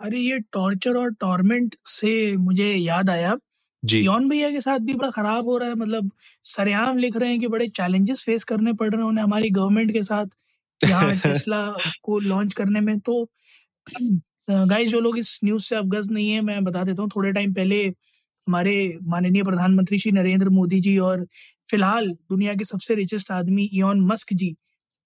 अरे 0.00 0.18
ये 0.18 0.38
टॉर्चर 0.52 0.96
और 0.96 1.12
टॉर्मेंट 1.20 1.74
से 1.86 2.10
मुझे 2.36 2.66
याद 2.74 3.10
आया। 3.10 3.34
यौन 3.82 4.28
भैया 4.28 4.50
के 4.50 4.60
साथ 4.60 4.78
भी 4.78 4.94
बड़ा 4.94 5.10
खराब 5.10 5.44
हो 5.44 5.56
रहा 5.58 5.68
है 5.68 5.74
मतलब 5.74 6.10
सरेआम 6.44 6.98
लिख 6.98 7.16
रहे 7.16 7.30
हैं 7.30 7.40
कि 7.40 7.48
बड़े 7.48 7.68
चैलेंजेस 7.68 8.22
फेस 8.26 8.44
करने 8.44 8.72
पड़ 8.72 8.88
रहे 8.90 9.00
हैं 9.02 9.08
उन्हें 9.08 9.24
हमारी 9.24 9.50
गवर्नमेंट 9.50 9.92
के 9.92 10.02
साथ 10.02 10.26
यहाँ 10.80 11.14
टेस्ला 11.16 11.62
को 12.02 12.18
लॉन्च 12.20 12.54
करने 12.54 12.80
में। 12.80 12.98
तो 13.00 13.24
गाइस 14.50 14.88
जो 14.90 15.00
लोग 15.00 15.18
इस 15.18 15.38
न्यूज़ 15.44 15.64
से 15.64 15.76
अवगत 15.76 16.10
नहीं 16.10 16.30
है 16.30 16.40
मैं 16.40 16.62
बता 16.64 16.84
देता 16.84 17.02
हूँ 17.02 17.10
थोड़े 17.16 17.32
टाइम 17.32 17.52
पहले 17.54 17.84
हमारे 17.86 18.74
माननीय 19.04 19.42
प्रधानमंत्री 19.42 19.98
श्री 19.98 20.12
नरेंद्र 20.12 20.48
मोदी 20.50 20.80
जी 20.80 20.96
और 21.00 21.24
फ़िलहाल 21.70 22.08
दुनिया 22.10 22.54
के 22.54 22.64
सबसे 22.64 22.94
रिचेस्ट 22.94 23.30
आदमी 23.32 23.64
इॉन 23.74 24.00
मस्क 24.06 24.32
जी 24.34 24.50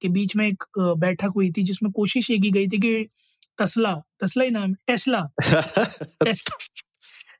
के 0.03 0.09
बीच 0.09 0.37
में 0.37 0.47
एक 0.49 0.65
बैठक 0.99 1.33
हुई 1.37 1.51
थी 1.53 1.63
जिसमें 1.63 1.91
कोशिश 1.93 2.31
ये 2.31 2.39
की 2.39 2.51
गई 2.51 2.69
थी 2.69 2.79
कि 2.79 2.95
तसला 3.59 3.95
तसला 4.23 4.45
ही 4.45 4.51
नाम 4.51 4.75
टेस्ला 4.87 5.21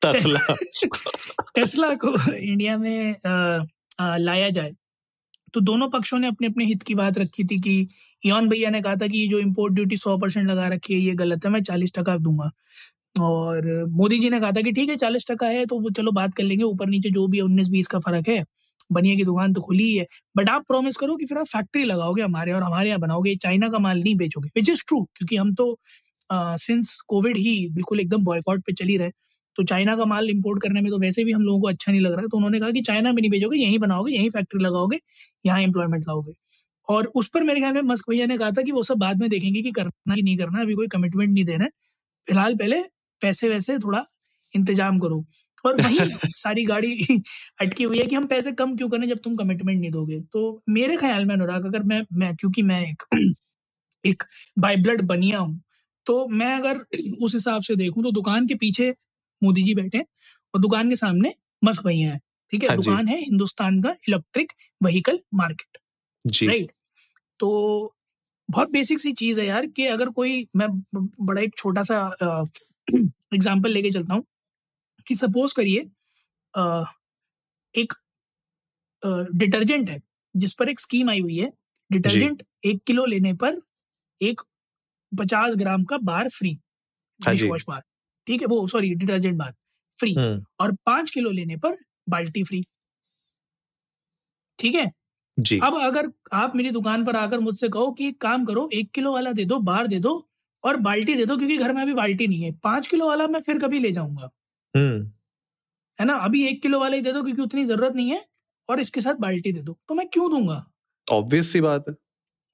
तसला 0.03 0.55
टेस्ला 1.57 1.95
को 1.95 2.15
इंडिया 2.33 2.77
में 2.79 3.17
आ, 3.27 3.65
आ, 4.01 4.17
लाया 4.19 4.49
जाए। 4.51 4.73
तो 5.55 5.61
दोनों 5.61 5.89
पक्षों 5.91 6.19
ने 6.19 6.29
अपने 6.29 6.47
अपने 6.47 6.65
हित 6.65 6.83
की 6.83 6.95
बात 6.95 7.19
रखी 7.19 7.45
थी 7.45 7.59
कि 7.61 7.87
इॉन 8.23 8.49
भैया 8.49 8.71
ने 8.71 8.81
कहा 8.83 8.97
था 8.97 9.07
कि 9.07 9.19
ये 9.19 9.27
जो 9.29 9.39
इम्पोर्ट 9.39 9.75
ड्यूटी 9.75 9.97
सौ 9.97 10.17
परसेंट 10.19 10.51
लगा 10.51 10.69
रखी 10.69 10.95
है 10.95 11.01
ये 11.01 11.15
गलत 11.15 11.45
है 11.45 11.51
मैं 11.51 11.63
चालीस 11.63 11.93
टका 11.97 12.17
दूँगा। 12.19 12.51
और 13.15 13.67
मोदी 13.93 14.19
जी 14.19 14.31
ने 14.31 14.41
कहा 14.41 14.51
था 14.53 14.61
कि 14.63 14.73
ठीक 14.73 14.91
है 14.91 14.97
चालीस 14.97 15.25
टका 15.31 15.47
है 15.49 15.65
तो 15.67 15.91
चलो 15.91 16.13
बात 16.13 16.35
कर 16.35 16.45
लेंगे। 16.45 16.65
ऊपर 16.65 16.89
नीचे 16.89 17.11
जो 17.11 17.27
भी 17.29 17.39
है 17.39 17.45
उन्नीस 17.45 17.69
बीस 17.71 17.87
का 17.87 17.99
फ़र्क 18.01 18.29
है। 18.29 18.45
बनिया 18.93 19.15
की 19.17 19.25
दुकान 19.25 19.53
तो 19.55 19.61
खुली 19.61 19.85
ही 19.85 19.97
है। 19.97 20.07
बट 20.37 20.49
आप 20.51 20.65
प्रॉमिस 20.69 20.97
करो 20.97 21.17
कि 21.17 21.27
फिर 21.27 21.39
आप 21.39 21.47
फैक्ट्री 21.47 21.85
लगाओगे 21.85 22.23
हमारे 22.23 22.53
और 22.53 22.63
हमारे 22.63 22.89
यहाँ 22.89 23.01
बनाओगे। 23.01 23.35
चाइना 23.37 23.69
का 23.69 23.79
माल 23.79 24.03
नहीं 24.03 24.15
बेचोगे 24.17 24.49
विच 24.57 24.69
इज़ 24.71 24.83
ट्रू 24.89 25.03
क्योंकि 25.17 25.37
हम 25.37 25.53
तो 25.55 25.73
सिंस 26.31 26.97
कोविड 27.09 27.37
ही 27.39 27.57
बिल्कुल 27.71 28.01
एकदम 28.01 28.25
बॉयकॉट 28.25 28.63
पे 28.67 28.73
चली 28.75 28.97
रहे 28.99 29.11
तो 29.59 29.63
चाइना 29.65 29.97
का 29.97 30.05
माल 30.07 30.31
इंपोर्ट 30.31 30.63
करने 30.63 30.81
में 30.81 30.91
तो 30.93 30.99
वैसे 31.01 31.25
भी 31.25 31.33
हम 31.33 31.43
लोगों 31.43 31.61
को 31.61 31.69
अच्छा 31.69 31.93
नहीं 31.93 32.01
लग 32.03 32.13
रहा 32.13 32.21
है 32.23 32.29
तो 32.29 32.37
उन्होंने 32.37 32.61
कहा 32.61 32.71
कि 32.73 32.81
चाइना 32.83 33.13
में 33.13 33.21
नहीं 33.23 33.31
भेजोगे 33.31 33.59
यहीं 33.59 33.79
बनाओगे 33.81 34.13
यहीं 34.13 34.31
फैक्ट्री 34.31 34.65
लगाओगे 34.65 34.99
यहाँ 35.45 35.61
एम्प्लॉयमेंट 35.63 36.05
लाओगे। 36.09 36.33
और 36.89 37.07
उस 37.17 37.29
पर 37.31 37.43
मेरे 37.45 37.61
ख्याल 37.61 37.75
में 37.75 37.83
मस्क 37.85 38.11
भैया 38.11 38.27
ने 38.27 38.39
कहा 38.39 38.51
था 38.53 38.63
कि 38.63 38.73
वो 38.73 38.83
सब 38.85 38.99
बाद 38.99 39.21
में 39.21 39.29
देखेंगे 39.31 39.63
कि 39.63 39.71
करना 39.73 40.15
कि 40.15 40.23
नहीं 40.23 40.37
करना 40.39 40.61
अभी 40.63 40.75
कोई 40.75 40.89
कमिटमेंट 40.91 41.31
नहीं 41.31 41.45
देना 41.45 41.65
है। 41.65 41.71
फ़िलहाल 42.29 42.55
पहले 42.57 42.83
पैसे 43.23 43.49
वैसे 43.49 43.79
थोड़ा 43.81 44.05
इंतज़ाम 44.55 44.99
करो। 45.01 45.25
और 45.65 45.81
वही 45.83 45.99
सारी 46.37 46.65
गाड़ी 46.67 46.93
अटकी 47.61 47.85
हुई 47.85 47.99
है 47.99 48.07
कि 48.07 48.17
हम 48.17 48.27
पैसे 48.29 48.53
कम 48.55 48.77
क्यों 48.77 48.89
करें 48.91 49.09
जब 49.09 49.19
तुम 49.25 49.37
कमिटमेंट 49.37 49.81
नहीं 49.81 49.91
दोगे। 49.93 50.21
तो 50.33 50.63
मेरे 50.71 50.97
ख्याल 50.99 51.27
में 51.27 51.35
अनुराग 51.37 51.67
अगर 51.67 51.83
मैं 51.85 52.03
मैं 52.15 52.35
क्योंकि 52.37 52.63
मैं 52.65 52.81
एक 52.83 53.05
एक 54.07 54.23
बाई 54.59 54.77
ब्लड 54.79 55.03
बनिया 55.07 55.39
हूँ 55.41 55.61
तो 56.07 56.27
मैं 56.29 56.55
अगर 56.57 56.79
उस 57.23 57.35
हिसाब 57.35 57.63
से 57.63 57.77
देखूँ 57.77 58.03
तो 58.03 58.11
दुकान 58.11 58.47
के 58.47 58.55
पीछे 58.55 58.91
मोदी 59.43 59.63
जी 59.63 59.75
बैठे 59.75 60.01
और 60.55 60.61
दुकान 60.61 60.89
के 60.89 60.97
सामने 60.97 61.35
मस्क 61.65 61.85
भैया 61.87 62.13
है 62.13 62.21
ठीक 62.51 62.63
है? 62.63 62.69
हाँ 62.69 62.77
दुकान 62.77 63.09
है 63.09 63.19
हिंदुस्तान 63.21 63.83
का 63.83 63.91
इलेक्ट्रिक 64.09 64.53
व्हीकल 64.83 65.19
मार्केट 65.35 65.79
राइट? 66.49 66.71
तो 67.41 67.95
बहुत 68.49 68.71
बेसिक 68.71 69.01
सी 69.01 69.13
चीज़ 69.13 69.41
है 69.41 69.47
यार 69.47 69.67
कि 69.67 69.87
अगर 69.87 70.11
कोई 70.11 70.47
मैं 70.57 70.69
बड़ा 70.97 71.41
एक 71.43 71.57
छोटा 71.59 71.83
सा 71.83 71.99
एग्ज़ाम्पल 73.35 73.71
लेके 73.71 73.91
चलता 73.91 74.15
हूँ 74.15 74.25
कि 75.07 75.15
सपोज़ 75.15 75.55
करिए 75.55 75.79
एक 77.75 77.93
डिटर्जेंट 79.35 79.91
है 79.91 80.01
जिस 80.35 80.53
पर 80.55 80.69
एक 80.69 80.81
स्कीम 80.81 81.11
आई 81.11 81.21
हुई 81.21 81.37
है 81.37 81.53
डिटर्जेंट 81.91 82.43
एक 82.65 82.83
किलो 82.87 83.05
लेने 83.05 83.33
पर 83.35 83.61
एक 84.21 84.41
पचास 85.13 85.55
ग्राम 85.57 85.85
का 85.85 85.99
bar 85.99 86.29
free 86.29 86.59
dish 87.21 87.43
wash 87.43 87.65
bar 87.69 87.83
ठीक 88.27 88.41
है? 88.41 88.47
वो 88.47 88.67
सॉरी 88.67 88.95
डिटर्जेंट 88.95 89.39
बार 89.39 89.55
फ्री। 89.97 90.15
और 90.61 90.73
पाँच 90.87 91.11
किलो 91.11 91.31
लेने 91.31 91.57
पर 91.57 91.77
बाल्टी 92.09 92.45
फ्री। 92.45 92.63
ठीक 94.59 94.75
है? 94.75 94.91
जी। 95.39 95.59
अब 95.59 95.75
अगर 95.81 96.11
आप 96.33 96.57
मेरी 96.57 96.71
दुकान 96.71 97.05
पर 97.05 97.17
आकर 97.17 97.41
मुझसे 97.41 97.69
कहो 97.69 97.91
कि 97.93 98.09
एक 98.09 98.21
काम 98.21 98.45
करो 98.45 98.69
एक 98.73 98.91
किलो 98.91 99.13
वाला 99.13 99.33
दे 99.33 99.45
दो 99.45 99.59
बार 99.59 99.87
दे 99.87 99.99
दो 100.01 100.29
और 100.65 100.77
बाल्टी 100.77 101.15
दे 101.15 101.27
दो 101.27 101.37
क्योंकि 101.37 101.57
घर 101.57 101.73
में 101.73 101.83
अभी 101.83 101.95
बाल्टी 101.95 102.27
नहीं 102.27 102.43
है। 102.43 102.53
पाँच 102.53 102.87
किलो 102.87 103.09
वाला 103.09 103.27
मैं 103.27 103.41
फिर 103.41 103.59
कभी 103.59 103.79
ले 103.79 103.93
जाऊँगा। 103.93 104.31
हम्म। 104.75 105.11
है 106.01 106.07
ना? 106.07 106.15
अभी 106.15 106.47
एक 106.49 106.63
किलो 106.63 106.81
वाला 106.81 106.97
ही 106.97 107.03
दे 107.03 107.13
दो 107.13 107.23
क्योंकि 107.23 107.43
उतनी 107.43 107.65
ज़रूरत 107.65 107.93
नहीं 107.93 108.11
है 108.11 108.25
और 108.69 108.81
इसके 108.81 109.01
साथ 109.01 109.15
बाल्टी 109.15 109.53
दे 109.53 109.63
दो। 109.63 109.79
तो 109.89 109.95
मैं 109.95 110.09
क्यों 110.09 110.31
दूँगा? 110.31 110.65
ऑब्वियस 111.13 111.53
सी 111.53 111.61
बात 111.61 111.85
है। 111.89 111.95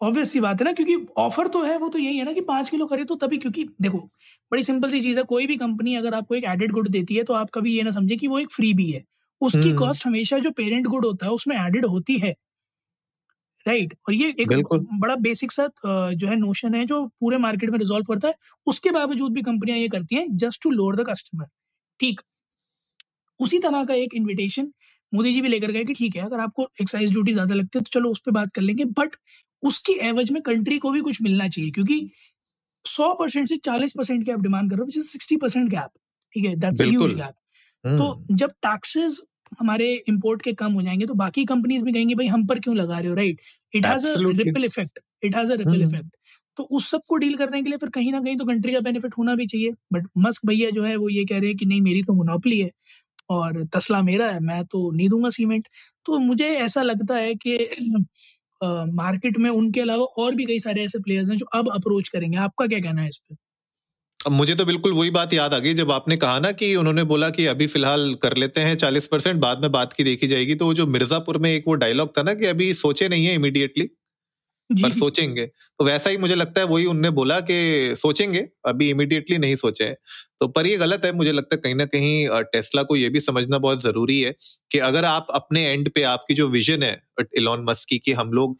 ऑब्वियस 0.01 0.33
सी 0.33 0.41
बात 0.41 0.61
है 0.61 0.65
ना 0.65 0.73
क्योंकि 0.73 0.97
ऑफ़र 1.19 1.49
तो 1.49 1.63
है 1.63 1.77
वो 1.79 1.89
तो 1.89 1.99
यही 1.99 2.19
है 2.19 2.25
ना 2.25 2.33
कि 2.33 2.41
पाँच 2.43 2.71
किलो 2.71 2.87
करे 2.87 3.05
तो 3.05 3.15
तभी 3.17 3.39
क्योंकि 3.39 3.65
देखो 3.83 3.99
बड़ी 4.53 4.63
सिंपल 4.63 4.91
सी 4.91 5.01
चीज़ 5.01 5.19
है 5.19 5.25
कोई 5.27 5.47
भी 5.47 5.57
कंपनी 5.59 5.95
अगर 5.97 6.15
आपको 6.15 6.35
एक 6.35 6.45
एडेड 6.47 6.73
गुड 6.73 6.89
देती 6.91 7.15
है 7.15 7.23
तो 7.25 7.35
आप 7.35 7.51
कभी 7.55 7.77
ये 7.77 7.83
ना 7.83 7.91
समझे 7.91 8.17
कि 8.17 8.29
वो 8.29 8.39
एक 8.39 8.51
फ्री 8.53 8.73
भी 8.75 8.91
है। 8.91 9.05
उसकी 9.41 9.73
कॉस्ट 9.75 10.07
हम्म। 10.07 10.15
हमेशा 10.15 10.39
जो 10.39 10.51
पेरेंट 10.53 10.87
गुड 10.87 11.07
होता 11.07 11.27
है 11.27 11.33
उसमें 11.33 11.57
एडेड 11.59 11.87
होती 11.87 12.19
है। 12.19 12.35
Right 13.67 13.81
right. 13.85 13.99
और 14.09 14.15
ये 14.15 14.29
एक 14.41 14.75
बड़ा 15.01 15.15
बेसिक 15.19 15.53
सा 15.53 15.69
जो 15.87 16.27
है 16.29 16.37
नोशन 16.37 16.75
है 16.75 16.85
जो 16.87 17.05
पूरे 17.21 17.39
मार्केट 17.39 17.71
में 17.71 17.79
रिजॉल्व 17.79 18.05
करता 18.05 18.29
है। 18.29 18.35
उसके 18.67 18.91
बावजूद 18.91 19.33
भी 19.33 19.43
कंपनियाँ 19.43 19.79
ये 19.79 19.89
करती 19.89 20.17
हैं 20.17 20.27
just 20.39 20.63
to 20.63 20.71
lower 20.71 20.97
the 20.97 21.07
customer 21.09 21.47
ठीक? 22.01 22.21
उसी 23.41 23.59
तरह 23.61 23.85
का 23.85 23.95
एक 23.97 24.15
इन्विटेशन 24.15 24.73
मोदी 25.13 25.33
जी 25.33 25.41
भी 25.41 25.49
लेकर 25.49 25.71
गए 25.73 25.85
कि 25.85 25.95
ठीक 25.95 26.17
है 26.17 26.23
अगर 26.25 26.41
आपको 26.41 26.69
एक्साइज 26.83 27.13
ड्यूटी 27.13 27.33
ज़्यादा 27.33 27.55
लगती 27.55 27.79
है 27.79 27.83
तो 27.85 27.91
चलो 27.93 28.11
उस 28.11 28.21
पर 28.27 28.33
बात 28.33 28.53
कर 28.55 28.63
लेंगे। 28.63 28.85
बट 28.87 29.17
उसकी 29.63 29.93
एवज 30.05 30.31
में 30.33 30.43
कंट्री 30.43 30.79
को 30.79 30.91
भी 30.91 31.01
कुछ 31.03 31.23
मिलना 31.23 31.49
चाहिए 31.49 31.71
क्योंकि 31.71 32.01
सौ 32.85 33.13
परसेंट 33.15 33.49
से 33.49 33.57
चालीस 33.65 33.93
परसेंट 33.99 34.25
की 34.27 34.33
आप 34.33 34.41
डिमांड 34.43 34.71
कर 34.71 34.77
रहे 34.77 34.85
हो 34.97 35.03
सिक्सटी 35.03 35.37
परसेंट 35.39 35.71
गैप 35.71 35.91
ठीक 36.35 36.45
है? 36.45 36.57
दैट्स 36.57 36.85
ह्यूज 36.85 37.15
गैप 37.15 37.35
तो। 37.95 38.23
जब 38.33 38.51
टैक्सेस 38.63 39.23
हमारे 39.61 39.93
इंपोर्ट 40.09 40.43
के 40.43 40.53
कम 40.55 40.73
हो 40.75 40.83
जाएँगे 40.83 41.07
तो 41.07 41.15
बाकी 41.17 41.45
कंपनीज़ 41.47 41.85
भी 41.85 41.93
कहेंगे 41.93 42.15
भाई 42.17 42.27
हम 42.29 42.47
पर 42.47 42.61
क्यों 42.61 42.77
लगा 42.77 42.99
रहे 42.99 43.09
हो? 43.09 43.15
Right 43.17 43.41
it 43.75 43.87
has 43.87 44.07
a 44.09 44.17
ripple 44.39 44.65
effect 44.65 45.01
it 45.25 45.37
has 45.37 45.53
a 45.53 45.57
ripple 45.57 45.83
effect 45.83 46.09
तो 46.59 46.63
उस 46.73 46.91
सबको 46.91 47.17
डील 47.19 47.37
करने 47.37 47.63
के 47.63 47.71
लिए 47.71 47.79
फिर 47.79 47.91
कहीं 47.91 48.13
ना 48.13 48.21
कहीं 48.21 48.37
तो 48.39 48.45
कंट्री 48.47 48.73
का 48.75 48.81
बेनिफिट 48.83 49.15
होना 49.19 49.35
भी 49.37 49.47
चाहिए। 49.47 49.73
बट 49.93 50.09
मस्क 50.19 50.47
भैया 50.47 50.71
जो 50.71 50.85
है 50.85 50.97
वो 50.97 51.09
ये 51.11 51.25
कह 51.27 51.39
रहे 51.39 51.49
हैं 51.49 51.57
कि 51.59 51.67
नहीं 51.67 51.81
मेरी 51.83 52.03
तो 52.05 52.15
मुनापली 52.15 52.61
है 52.61 52.71
और 53.31 53.65
तसला 53.75 54.03
मेरा 54.05 54.31
है 54.33 54.41
मैं 54.43 54.65
तो 54.67 54.91
नहीं 54.93 55.09
दूँगा 55.09 55.31
सीमेंट 55.33 55.69
तो 56.07 56.19
मुझे 56.21 56.49
ऐसा 56.59 56.83
लगता 56.85 57.17
है 57.17 57.35
कि 57.37 57.59
मार्केट 58.63 59.39
में 59.39 59.51
उनके 59.51 59.81
अलावा 59.81 60.05
और 60.19 60.35
भी 60.35 60.45
कई 60.47 60.59
सारे 60.61 60.85
ऐसे 60.85 60.99
प्लेयर्स 61.01 61.31
हैं 61.31 61.37
जो 61.39 61.47
अब 61.55 61.71
अप्रोच 61.75 62.09
करेंगे। 62.11 62.39
आपका 62.41 62.67
क्या 62.67 62.81
कहना 62.81 63.03
है 63.03 63.09
इस 63.09 63.19
पर 63.21 63.37
अब 64.21 64.33
मुझे 64.33 64.55
तो 64.55 64.65
बिल्कुल 64.65 64.93
वही 64.93 65.11
बात 65.11 65.33
याद 65.33 65.55
आ 65.55 65.59
गई 65.59 65.73
जब 65.75 65.91
आपने 65.93 66.17
कहा 66.17 66.39
ना 66.39 66.51
कि 66.53 66.75
उन्होंने 66.77 67.03
बोला 67.05 67.29
कि 67.31 67.47
अभी 67.47 67.67
फ़िलहाल 67.67 68.15
कर 68.17 68.37
लेते 68.37 68.61
हैं 68.61 68.75
चालीस 68.77 69.07
परसेंट, 69.07 69.39
बाद 69.39 69.61
में 69.61 69.71
बात 69.73 69.93
की 69.93 70.05
देखी 70.05 70.27
जाएगी। 70.27 70.55
तो 70.55 70.73
जो 70.75 70.87
मिर्जापुर 70.89 71.39
में 71.39 71.51
एक 71.53 71.65
वो 71.69 71.75
डायलॉग 71.77 72.17
था 72.19 72.23
ना 72.23 72.35
कि 72.35 72.47
अभी 72.47 72.73
सोचे 72.75 73.09
नहीं 73.09 73.27
है 73.27 73.35
इमीडिएटली 73.35 73.89
पर 74.73 74.93
सोचेंगे। 74.93 75.47
तो 75.47 75.85
वैसा 75.85 76.11
ही 76.11 76.17
मुझे 76.17 76.35
लगता 76.35 76.61
है 76.61 76.67
वही 76.67 76.85
उनने 76.85 77.11
बोला 77.11 77.41
कि 77.41 77.95
सोचेंगे 77.97 78.49
अभी 78.67 78.91
इमिडिएटली 78.91 79.39
नहीं 79.39 79.57
सोचे 79.57 79.97
तो 80.41 80.49
पर 80.49 80.67
ये 80.67 80.77
गलत 80.77 81.05
है 81.05 81.13
मुझे 81.13 81.33
लगता 81.33 81.55
है 81.55 81.61
कहीं 81.61 81.75
ना 81.75 81.85
कहीं 81.85 82.29
टेस्ला 82.31 82.83
को 82.83 82.97
ये 82.97 83.09
भी 83.09 83.21
समझना 83.21 83.59
बहुत 83.59 83.83
ज़रूरी 83.83 84.21
है 84.21 84.35
कि 84.71 84.79
अगर 84.79 85.05
आप 85.05 85.27
अपने 85.31 85.65
एंड 85.67 85.91
पे 85.91 86.03
आपकी 86.03 86.35
जो 86.35 86.49
विजन 86.49 86.83
है 86.83 87.03
इलॉन 87.37 87.65
मस्क 87.65 87.89
की 87.89 87.99
कि 87.99 88.13
हम 88.13 88.33
लोग 88.33 88.59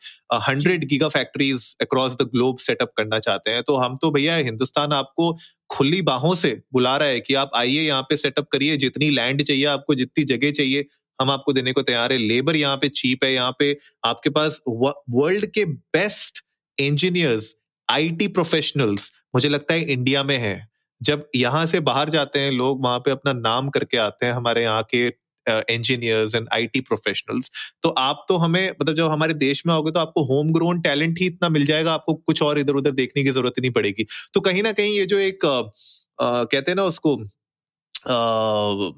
hundred 0.49 0.85
giga 0.85 1.09
factories 1.09 1.77
across 1.81 2.17
the 2.17 2.23
globe 2.23 2.59
setup 2.59 2.93
करना 2.97 3.19
चाहते 3.19 3.51
हैं 3.51 3.63
तो 3.63 3.77
हम 3.77 3.97
तो 3.97 4.11
भैया 4.11 4.37
हिंदुस्तान 4.37 4.93
आपको 4.93 5.37
खुली 5.71 6.03
बाहों 6.03 6.35
से 6.35 6.63
बुला 6.73 6.97
रहा 6.97 7.09
है 7.09 7.21
कि 7.21 7.35
आप 7.35 7.51
आइए 7.55 7.81
यहाँ 7.83 8.03
पे 8.03 8.17
सेटअप 8.17 8.47
करिए 8.53 8.77
जितनी 8.77 9.11
लैंड 9.11 9.43
चाहिए 9.43 9.65
आपको 9.65 9.95
जितनी 9.95 10.25
जगह 10.25 10.51
चाहिए 10.51 10.87
हम 11.21 11.31
आपको 11.31 11.53
देने 11.53 11.73
को 11.73 11.83
तैयार 11.83 12.13
है। 12.13 12.19
लेबर 12.19 12.57
यहाँ 12.57 12.77
पे 12.77 12.89
चीप 12.91 13.25
है। 13.25 13.33
यहाँ 13.33 13.55
पे 13.59 13.77
आपके 14.05 14.31
पास 14.31 14.61
वर्ल्ड 14.69 15.47
के 15.55 15.65
बेस्ट 15.65 16.45
इंजीनियर्स 16.79 17.55
आईटी 17.89 18.27
प्रोफेशनल्स 18.31 19.13
मुझे 19.35 19.49
लगता 19.49 19.75
है 19.75 19.93
इंडिया 19.93 20.23
में 20.25 20.37
है। 20.39 20.69
जब 21.01 21.29
यहाँ 21.37 21.65
से 21.67 21.81
बाहर 21.83 22.11
जाते 22.11 22.39
हैं 22.39 22.51
लोग 22.53 22.83
वहाँ 22.85 22.99
पे 22.99 23.11
अपना 23.11 23.33
नाम 23.35 23.69
करके 23.71 23.97
आते 23.99 24.27
हैं 24.27 24.33
हमारे 24.33 24.63
यहाँ 24.63 24.87
के 24.95 25.07
इंजीनियर्स 25.47 26.35
एंड 26.35 26.49
आईटी 26.55 26.81
प्रोफेशनल्स 26.81 27.51
तो 27.83 27.89
आप 27.99 28.25
तो 28.29 28.37
हमें 28.37 28.71
मतलब 28.71 28.95
जब 28.97 29.11
हमारे 29.11 29.35
देश 29.37 29.63
में 29.67 29.73
आओगे 29.75 29.91
तो 29.91 30.01
आपको 30.01 30.25
होम 30.25 30.51
ग्रोन 30.53 30.81
टैलेंट 30.81 31.19
ही 31.21 31.27
इतना 31.27 31.49
मिल 31.49 31.65
जाएगा 31.67 31.93
आपको 31.93 32.15
कुछ 32.17 32.43
और 32.43 32.59
इधर 32.59 32.75
उधर 32.75 32.91
देखने 32.93 33.23
की 33.23 33.31
ज़रूरत 33.31 33.53
ही 33.59 33.61
नहीं 33.61 33.71
पड़ेगी। 33.73 34.07
तो 34.35 34.41
कहीं 34.41 34.63
ना 34.63 34.73
कहीं 34.73 34.97
ये 34.97 35.07
जो 35.07 35.19
एक 35.21 35.45
आ, 35.45 35.63
कहते 36.21 36.71
हैं 36.71 36.77
ना 36.77 36.85
उसको 36.85 37.17
आ, 38.07 38.93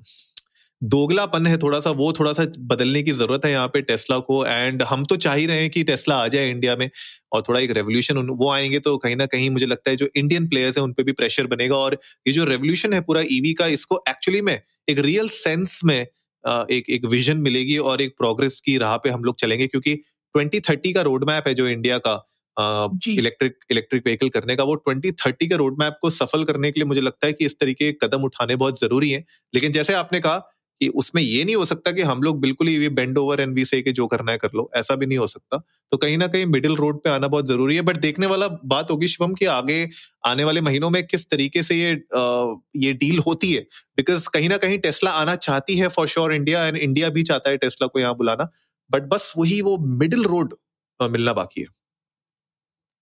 दोगलापन 0.83 1.47
है 1.47 1.57
थोड़ा 1.59 1.79
सा 1.81 1.91
वो 1.93 2.13
थोड़ा 2.13 2.33
सा 2.33 2.45
बदलने 2.61 3.03
की 3.03 3.13
ज़रूरत 3.13 3.45
है 3.45 3.51
यहाँ 3.53 3.69
पे 3.69 3.81
टेस्ला 3.83 4.19
को। 4.21 4.45
एंड 4.47 4.83
हम 4.83 5.05
तो 5.05 5.17
चाह 5.17 5.35
ही 5.35 5.47
रहे 5.47 5.61
हैं 5.61 5.71
कि 5.71 5.83
टेस्ला 5.85 6.17
आ 6.17 6.29
जाए 6.29 6.51
इंडिया 6.51 6.77
में 6.77 6.89
और 7.33 7.43
थोड़ा 7.49 7.61
एक 7.61 7.71
रेवोल्यूशन 7.71 8.19
वो 8.19 8.51
आएँगे 8.51 8.79
तो 8.81 8.97
कहीं 8.99 9.17
ना 9.17 9.27
कहीं 9.27 9.51
मुझे 9.51 9.67
लगता 9.67 9.91
है 9.91 9.97
जो 9.97 10.09
इंडियन 10.17 10.49
प्लेयर्स 10.49 10.79
हैं 10.79 10.85
उन 10.85 10.93
पर 10.93 11.03
भी 11.03 11.13
प्रेशर 11.13 11.47
बनेगा। 11.47 11.77
और 11.77 11.99
ये 12.27 12.33
जो 12.33 12.45
रेवोल्यूशन 12.45 12.93
है 12.93 13.01
पूरा 13.03 13.23
ईवी 13.31 13.53
का 13.55 13.67
इसको 13.69 14.03
एक्चुअली 14.09 14.41
में 14.43 14.61
एक 14.89 14.99
रियल 14.99 15.29
सेंस 15.31 15.81
में 15.85 16.01
एक 16.01 16.85
एक 16.91 17.05
विजन 17.07 17.37
मिलेगी 17.39 17.77
और 17.81 18.03
एक 18.03 18.15
प्रोग्रेस 18.19 18.61
की 18.61 18.77
राह 18.79 18.97
पे 18.97 19.11
हम 19.11 19.25
लोग 19.25 19.37
चलेंगे 19.41 19.67
क्योंकि 19.67 19.95
ट्वेंटी 19.95 20.61
थर्टी 20.61 20.93
का 20.93 21.03
रोड 21.03 21.25
मैप 21.29 21.49
है 21.49 21.55
जो 21.55 21.67
इंडिया 21.69 21.99
का 21.99 22.15
इलेक्ट्रिक 22.57 23.55
इलेक्ट्रिक 23.71 24.03
व्हीकल 24.07 24.29
करने 24.29 24.57
का। 24.57 24.65
वो 24.65 24.75
ट्वेंटी 24.77 25.11
थर्टी 25.21 25.47
के 25.49 25.57
रोड 25.57 25.77
मैप 25.81 25.99
को 26.03 26.11
सफल 26.11 26.45
करने 26.45 26.71
के 26.73 26.81
लिए 26.81 26.87
मुझे 26.87 27.01
लगता 27.01 27.27
है 27.27 27.33
कि 27.33 27.47
इस 27.47 27.59
तरीके 27.61 27.91
के 27.93 28.07
कदम 28.07 28.25
उठाने 28.25 28.57
बहुत 28.57 28.81
ज़रूरी 28.81 29.11
है। 29.11 29.25
लेकिन 29.55 29.73
जैसे 29.73 29.95
आपने 29.95 30.21
कहा 30.21 30.49
कि 30.83 30.89
उसमें 30.97 31.23
ये 31.23 31.43
नहीं 31.45 31.57
हो 31.57 31.65
सकता 31.65 31.93
कि 31.93 32.03
हम 32.03 32.23
लोग 32.23 32.41
बिल्कुल 32.41 32.69
ही 32.69 32.89
bend 32.91 33.19
over 33.19 33.41
and 33.41 33.55
we 33.55 33.65
say 33.65 33.81
कि 33.83 33.93
जो 33.93 34.07
करना 34.07 34.33
है 34.33 34.39
कर 34.39 34.51
लो 34.55 34.71
ऐसा 34.77 34.95
भी 34.95 35.07
नहीं 35.07 35.19
हो 35.19 35.27
सकता। 35.27 35.59
तो 35.93 35.97
कहीं 35.97 36.17
ना 36.19 36.27
कहीं 36.29 36.47
मिडिल 36.49 36.77
रोड 36.77 37.03
पे 37.05 37.11
आना 37.11 37.29
बहुत 37.29 37.47
ज़रूरी 37.49 37.77
है 37.77 37.83
बट 37.83 37.97
देखने 37.99 38.27
वाला 38.27 38.49
बात 38.67 38.91
होगी 38.91 39.09
शिवम 39.09 39.35
कि 39.35 39.45
आगे 39.53 39.79
आने 40.27 40.45
वाले 40.45 40.61
महीनों 40.61 40.91
में 40.91 41.03
किस 41.07 41.29
तरीके 41.31 41.63
से 41.63 41.75
ये 41.77 41.93
आ, 42.17 42.55
ये 42.77 42.93
डील 42.95 43.19
होती 43.27 43.53
है। 43.53 43.61
बिकॉज़ 43.97 44.29
कहीं 44.35 44.49
ना 44.49 44.57
कहीं 44.59 44.79
टेस्ला 44.81 45.11
आना 45.13 45.37
चाहती 45.39 45.77
है 45.79 45.89
for 45.91 46.09
sure 46.09 46.35
India 46.35 46.67
and 46.67 46.77
India 46.79 47.09
भी 47.11 47.23
चाहता 47.25 47.51
है 47.51 47.57
टेस्ला 47.59 47.87
को 47.87 48.01
यहाँ 48.01 48.15
बुलाना 48.17 48.51
बट 48.91 49.09
बस 49.09 49.33
वही 49.39 49.61
वो 49.63 49.77
मिडिल 49.99 50.25
रोड 50.27 50.55
मिलना 51.01 51.33
बाकी 51.35 51.61
है। 51.61 51.67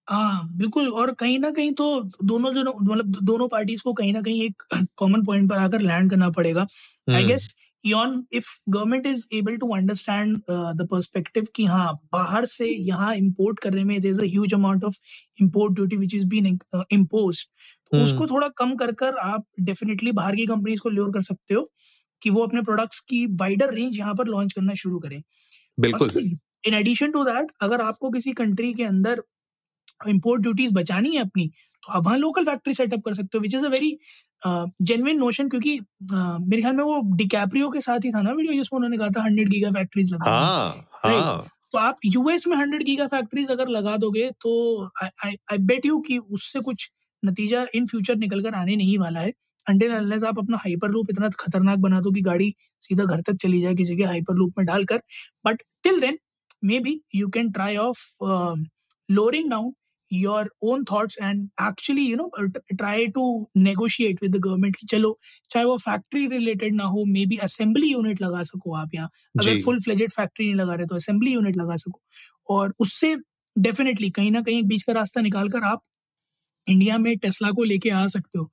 हाँ 0.09 0.49
बिल्कुल 0.59 0.89
और 0.93 1.13
कहीं 1.15 1.39
ना 1.39 1.51
कहीं 1.51 1.73
तो 1.75 1.85
दोनों 2.25 2.53
जो 2.55 2.63
मतलब 2.63 3.17
दोनों 3.23 3.49
पार्टीज़ 3.49 3.83
को 3.83 3.93
कहीं 3.93 4.13
ना 4.13 4.23
कहीं 4.23 4.43
एक 4.45 4.63
कॉमन 4.99 5.25
पॉइंट 5.27 5.49
पर 5.51 5.57
आकर 5.59 5.81
लैंड 5.81 6.11
करना 6.11 6.29
पड़ेगा। 6.31 6.67
I 7.09 7.25
guess 7.25 7.49
even 7.85 8.23
if 8.33 8.47
government 8.69 9.07
is 9.07 9.27
able 9.35 9.57
to 9.57 9.69
understand 9.77 10.37
the 10.77 10.87
perspective 10.91 11.47
कि 11.57 11.65
हाँ 11.65 11.93
बाहर 12.13 12.47
से 12.47 12.69
यहाँ 12.69 13.15
इम्पोर्ट 13.15 13.61
करने 13.61 13.85
में 13.85 14.01
देर 14.01 14.25
huge 14.25 14.55
amount 14.55 14.85
of 14.85 14.97
import 15.43 15.75
duty 15.75 15.97
which 15.97 16.15
is 16.15 16.27
been 16.27 16.59
impose 16.93 17.47
उसको 17.93 18.27
थोड़ा 18.27 18.49
कम 18.49 18.75
कर 18.77 18.93
कर 18.93 19.17
आप 19.23 19.45
डेफिनेटली 19.61 20.13
बाहर 20.13 20.37
की 20.37 20.47
कंपनीज़ 20.47 20.81
को 20.81 20.89
ल्योर 20.89 21.13
कर 21.13 21.23
सकते 21.23 21.55
हो 21.55 21.71
कि 22.23 22.31
वो 22.31 22.43
अपने 22.43 22.63
प्रोडक्ट्स 22.63 23.01
की 23.09 23.27
वाइडर 23.41 23.75
रेंज 23.75 23.99
यहाँ 23.99 24.15
पर 24.15 24.27
लॉन्च 24.27 24.53
करना 24.53 24.75
शुरू 24.75 24.99
करें। 24.99 25.23
बिल्कुल। 25.79 26.11
इन 26.67 26.75
एडिशन 26.75 27.11
टू 27.13 27.25
दैट 27.25 27.53
अगर 27.63 27.81
आपको 27.81 28.11
किसी 28.11 28.33
कंट्री 28.33 28.73
के 28.75 28.85
अंदर 28.85 29.23
इम्पोर्ट 30.09 30.43
ड्यूटीज़ 30.43 30.75
बचानी 30.75 31.15
है 31.17 31.21
अपनी 31.21 31.51
तो 31.83 31.93
आप 31.93 32.05
वहाँ 32.07 32.19
लोकल 32.19 32.45
फैक्ट्री 32.45 32.75
सेटअप 32.75 33.03
कर 33.05 33.15
सकते 33.15 33.39
हो 33.39 33.43
which 33.43 33.55
is 33.55 33.67
a 33.67 33.69
very 33.69 33.97
genuine 34.43 35.19
notion 35.19 35.49
क्योंकि 35.49 35.79
uh, 35.79 36.39
मेरे 36.41 36.63
ख्याल 36.63 36.75
में 36.77 36.85
वो 36.85 37.01
डिकैप्रियो 37.17 37.69
के 37.71 37.81
साथ 37.81 38.05
ही 38.05 38.11
था 38.13 38.23
ना 38.23 38.33
वीडियो 38.33 38.55
जिसमें 38.55 38.77
उन्होंने 38.77 38.99
कहा 38.99 39.09
था 39.17 39.23
हंड्रेड 39.23 39.49
गीगा 39.49 39.71
फैक्ट्रीज 39.71 40.13
लगा 40.13 40.31
हाँ, 40.31 40.89
हाँ. 41.05 41.47
तो 41.73 41.79
आप 41.79 41.97
यूएस 42.05 42.47
में 42.47 42.57
हंड्रेड 42.57 42.83
गीगा 42.85 43.07
फैक्ट्रीज 43.07 43.51
अगर 43.51 43.69
लगा 43.69 43.97
दोगे 43.97 44.31
तो 44.41 44.53
आई 45.03 45.59
बेट 45.59 45.87
यू 45.87 45.99
कि 46.07 46.19
उससे 46.19 46.61
कुछ 46.61 46.91
नतीजा 47.23 47.67
इन 47.75 47.87
फ्यूचर 47.87 48.17
निकल 48.17 48.41
कर 48.43 48.55
आने 48.55 48.77
नहीं 48.77 48.99
वाला 48.99 49.21
है। 49.21 49.33
अनलेस 49.67 50.25
आप 50.25 50.39
अपना 50.39 50.57
हाइपर 50.57 50.91
लूप 50.91 51.11
इतना 51.11 51.29
खतरनाक 51.41 51.79
बना 51.79 52.01
दो 52.01 52.11
कि 52.11 52.21
गाड़ी 52.21 52.53
सीधा 52.83 53.05
घर 53.05 53.21
तक 53.21 53.37
चली 53.43 53.61
जाए 53.61 53.75
किसी 53.75 53.97
के 53.97 54.05
हाइपर 54.05 54.35
लूप 54.35 54.55
में 54.59 54.67
डालकर। 54.67 55.03
But 55.47 55.63
till 55.83 56.01
then 56.01 56.19
maybe 56.81 57.01
you 57.15 57.29
can 57.29 57.51
try 57.53 57.77
of 57.77 57.99
lowering 59.11 59.51
down 59.51 59.73
your 60.11 60.47
own 60.63 60.85
thoughts 60.85 61.17
and 61.27 61.43
actually 61.61 62.05
you 62.05 62.17
know 62.17 62.29
try 62.79 63.07
to 63.17 63.25
negotiate 63.67 64.23
with 64.23 64.33
the 64.37 64.41
government 64.47 64.77
कि 64.77 64.87
चलो 64.87 65.11
चाहे 65.51 65.65
वो 65.67 65.77
फैक्ट्री 65.79 66.27
रिलेटेड 66.29 66.75
ना 66.77 66.85
हो 66.95 67.05
मे 67.09 67.25
बी 67.27 67.37
असेंबली 67.43 67.91
यूनिट 67.91 68.23
लगा 68.23 68.43
सको 68.45 68.75
आप 68.77 68.95
यहाँ। 68.95 69.11
अगर 69.41 69.61
फुल 69.65 69.81
फ्लेजेड 69.81 70.13
फैक्ट्री 70.13 70.47
नहीं 70.47 70.55
लगा 70.57 70.75
रहे 70.75 70.87
तो 70.87 70.97
असेंबली 70.97 71.33
यूनिट 71.33 71.57
लगा 71.57 71.77
सको। 71.77 72.01
और 72.49 72.75
उससे 72.81 73.15
डेफिनेटली 73.57 74.11
कहीं 74.11 74.31
ना 74.31 74.41
कहीं 74.43 74.63
बीच 74.65 74.83
का 74.83 74.93
रास्ता 74.93 75.21
निकाल 75.21 75.49
कर 75.49 75.65
आप 75.65 75.83
इंडिया 76.69 76.99
में 76.99 77.17
टेस्ला 77.19 77.51
को 77.51 77.65
लेके 77.65 77.91
आ 77.91 78.07
सकते 78.07 78.39
हो। 78.39 78.45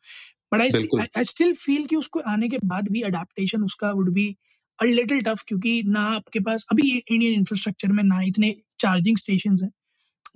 But 0.53 0.61
I 0.61 0.69
I 1.17 1.23
still 1.23 1.53
feel 1.55 1.85
कि 1.85 1.95
उसको 1.95 2.19
आने 2.33 2.49
के 2.49 2.57
बाद 2.65 2.89
भी 2.91 3.01
अडेप्टेशन 3.03 3.63
उसका 3.63 3.91
would 3.91 4.13
be 4.13 4.35
a 4.79 4.85
little 4.85 5.21
tough 5.23 5.43
क्योंकि 5.47 5.81
ना 5.87 6.01
आपके 6.15 6.39
पास 6.41 6.65
अभी 6.71 6.89
इंडियन 6.97 7.33
इंफ्रास्ट्रक्चर 7.33 7.91
में 7.91 8.03
ना 8.03 8.21
इतने 8.27 8.55
चार्जिंग 8.79 9.17
स्टेशन 9.17 9.55
हैं। 9.63 9.71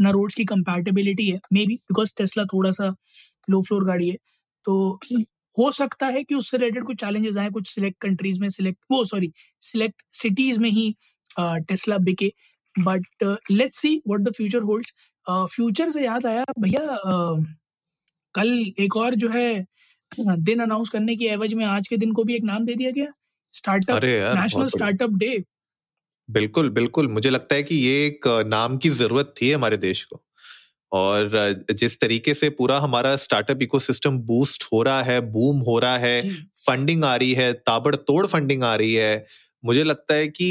ना 0.01 0.09
रोड्स 0.11 0.35
की 0.35 0.45
कंपैटिबिलिटी 0.45 1.29
है 1.29 1.39
मे 1.53 1.65
बी 1.65 1.75
बिकॉज़ 1.75 2.13
टेस्ला 2.17 2.45
थोड़ा 2.45 2.71
सा 2.71 2.93
लो 3.49 3.61
फ्लोर 3.61 3.85
गाड़ी 3.85 4.09
है 4.09 4.17
तो 4.65 4.99
हो 5.57 5.71
सकता 5.71 6.07
है 6.07 6.23
कि 6.23 6.35
उससे 6.35 6.57
रिलेटेड 6.57 6.83
कुछ 6.85 6.99
चैलेंजेस 6.99 7.37
आए 7.37 7.49
कुछ 7.49 7.67
सिलेक्ट 7.69 7.97
कंट्रीज़ 8.01 8.39
में 8.41 8.49
सिलेक्ट 8.49 8.79
वो 8.91 9.03
सॉरी 9.05 9.31
सिलेक्ट 9.61 10.03
सिटीज़ 10.13 10.59
में 10.59 10.69
ही 10.69 10.95
टेस्ला 11.39 11.97
बिके। 11.99 12.31
But 12.75 13.37
let's 13.51 13.77
see 13.77 13.95
what 14.07 14.21
the 14.21 14.33
future 14.33 14.63
holds 14.63 14.93
future 15.27 15.89
से 15.89 16.03
याद 16.05 16.25
आया 16.25 16.43
भैया 16.59 16.85
कल 18.35 18.49
एक 18.79 18.95
और 18.97 19.15
जो 19.15 19.29
है 19.29 19.65
दिन 20.19 20.59
अनाउंस 20.59 20.89
करने 20.89 21.15
की 21.15 21.25
एवज 21.27 21.53
में 21.53 21.65
आज 21.65 21.87
के 21.87 21.97
दिन 21.97 22.11
को 22.13 22.23
भी 22.23 22.35
एक 22.35 22.43
नाम 22.43 22.65
दे 22.65 22.75
दिया 22.75 22.91
गया। 22.91 23.11
स्टार्टअप 23.53 24.03
नेशनल 24.03 24.67
स्टार्टअप 24.67 25.11
डे 25.15 25.37
बिल्कुल 26.31 26.69
बिल्कुल। 26.69 27.07
मुझे 27.09 27.29
लगता 27.29 27.55
है 27.55 27.63
कि 27.63 27.75
ये 27.77 28.05
एक 28.05 28.27
नाम 28.47 28.77
की 28.77 28.89
ज़रूरत 28.91 29.33
थी 29.41 29.51
हमारे 29.51 29.77
देश 29.79 30.03
को। 30.03 30.21
और 30.91 31.65
जिस 31.71 31.99
तरीके 31.99 32.33
से 32.33 32.49
पूरा 32.51 32.77
हमारा 32.79 33.15
स्टार्टअप 33.17 33.61
इकोसिस्टम 33.61 34.17
बूस्ट 34.21 34.63
हो 34.73 34.81
रहा 34.83 35.01
है 35.03 35.19
बूम 35.31 35.59
हो 35.67 35.77
रहा 35.79 35.97
है 35.97 36.21
फंडिंग 36.59 37.03
आ 37.05 37.15
रही 37.15 37.33
है 37.33 37.51
ताबड़तोड़ 37.61 38.25
फंडिंग 38.27 38.63
आ 38.63 38.73
रही 38.75 38.93
है 38.93 39.25
मुझे 39.63 39.83
लगता 39.83 40.15
है 40.15 40.27
कि 40.29 40.49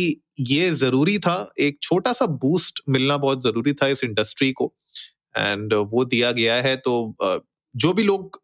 ये 0.48 0.70
ज़रूरी 0.72 1.18
था। 1.18 1.36
एक 1.60 1.78
छोटा 1.82 2.12
सा 2.12 2.26
बूस्ट 2.38 2.80
मिलना 2.88 3.16
बहुत 3.18 3.42
ज़रूरी 3.44 3.72
था 3.74 3.86
इस 3.88 4.04
इंडस्ट्री 4.04 4.50
को। 4.52 4.72
एंड 5.34 5.74
वो 5.92 6.04
दिया 6.06 6.30
गया 6.32 6.54
है 6.62 6.76
तो 6.78 6.94
जो 7.74 7.92
भी 7.92 8.02
लोग 8.04 8.40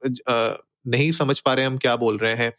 नहीं 0.89 1.11
समझ 1.13 1.39
पा 1.41 1.53
रहे 1.55 1.65
हम 1.65 1.77
क्या 1.79 1.95
बोल 1.97 2.19
रहे 2.19 2.35
हैं 2.35 2.53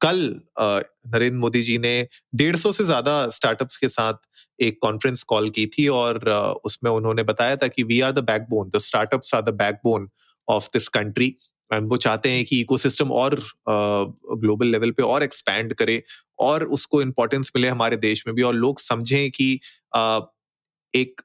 कल 0.00 0.18
नरेंद्र 0.60 1.38
मोदी 1.38 1.62
जी 1.62 1.76
ने 1.78 1.94
डेढ़ 2.34 2.56
सौ 2.56 2.72
से 2.72 2.84
ज़्यादा 2.84 3.14
स्टार्टअप्स 3.28 3.76
के 3.76 3.88
साथ 3.88 4.14
एक 4.62 4.78
कॉन्फ्रेंस 4.82 5.22
कॉल 5.22 5.50
की 5.50 5.66
थी 5.66 5.86
और 5.88 6.28
उसमें 6.64 6.90
उन्होंने 6.90 7.22
बताया 7.22 7.56
था 7.56 7.68
कि 7.68 7.82
we 7.82 8.00
are 8.00 8.12
the 8.12 8.24
backbone 8.24 8.70
the 8.74 8.78
startups 8.80 9.34
are 9.34 9.42
the 9.42 9.54
backbone 9.54 10.08
of 10.48 10.68
this 10.72 10.88
country 10.88 11.34
and 11.72 11.88
वो 11.88 11.96
चाहते 11.96 12.30
हैं 12.30 12.44
कि 12.44 12.60
इकोसिस्टम 12.60 13.10
और 13.12 13.40
ग्लोबल 13.68 14.66
लेवल 14.66 14.90
पे 14.90 15.02
और 15.02 15.22
एक्सपैंड 15.22 15.74
करे 15.74 16.02
और 16.38 16.64
उसको 16.76 17.02
इम्पोर्टेंस 17.02 17.52
मिले 17.56 17.68
हमारे 17.68 17.96
देश 17.96 18.24
में 18.26 18.34
भी 18.36 18.42
और 18.42 18.54
लोग 18.54 18.80
समझें 18.80 19.30
कि 19.30 19.52
एक 20.94 21.20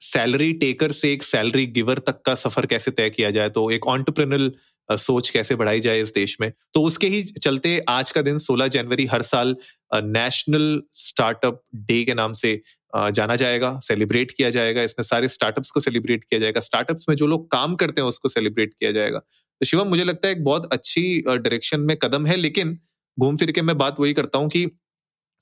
सैलरी 0.00 0.52
टेकर 0.52 0.92
से 0.92 1.12
एक 1.12 1.22
सैलरी 1.22 1.66
गिवर 1.66 1.98
तक 1.98 2.20
का 2.26 2.34
सफ़र 2.34 2.66
कैसे 2.66 2.90
तय 2.90 3.10
किया 3.10 3.30
जाए। 3.30 3.50
तो 3.50 3.70
एक 3.70 3.86
ऑन्टरप्रिनल 3.86 4.50
सोच 4.90 5.30
कैसे 5.30 5.54
बढ़ाई 5.54 5.80
जाए 5.80 6.00
इस 6.02 6.12
देश 6.14 6.36
में? 6.40 6.52
तो 6.74 6.82
उसके 6.82 7.06
ही 7.06 7.22
चलते 7.22 7.78
आज 7.88 8.10
का 8.10 8.22
दिन 8.22 8.38
16 8.38 8.68
जनवरी 8.68 9.06
हर 9.06 9.22
साल 9.24 9.56
नेशनल 9.94 10.80
स्टार्टअप 10.94 11.60
डे 11.76 12.02
के 12.04 12.14
नाम 12.14 12.32
से 12.34 12.60
जाना 12.94 13.36
जाएगा, 13.36 13.78
सेलिब्रेट 13.82 14.30
किया 14.30 14.50
जाएगा। 14.50 14.82
इसमें 14.82 15.02
सारे 15.04 15.28
स्टार्टअप्स 15.28 15.70
को 15.70 15.80
सेलिब्रेट 15.80 16.24
किया 16.24 16.40
जाएगा। 16.40 16.60
स्टार्टअप्स 16.60 17.08
में 17.08 17.16
जो 17.16 17.26
लोग 17.26 17.50
काम 17.50 17.74
करते 17.74 18.00
हैं 18.00 18.08
उसको 18.08 18.28
सेलिब्रेट 18.28 18.74
किया 18.74 18.92
जाएगा। 18.92 19.18
तो 19.18 19.66
शिवम, 19.66 19.88
मुझे 19.88 20.04
लगता 20.04 20.28
है 20.28 20.34
एक 20.34 20.44
बहुत 20.44 20.72
अच्छी 20.72 21.20
डायरेक्शन 21.22 21.80
में 21.80 21.96
कदम 21.96 22.26
है, 22.26 22.36
लेकिन 22.36 22.78
घूम 23.18 23.36
फिर 23.36 23.52
के 23.52 23.62
मैं 23.62 23.76
बात 23.78 24.00
वही 24.00 24.12
करता 24.12 24.38
हूँ 24.38 24.48
कि 24.48 24.66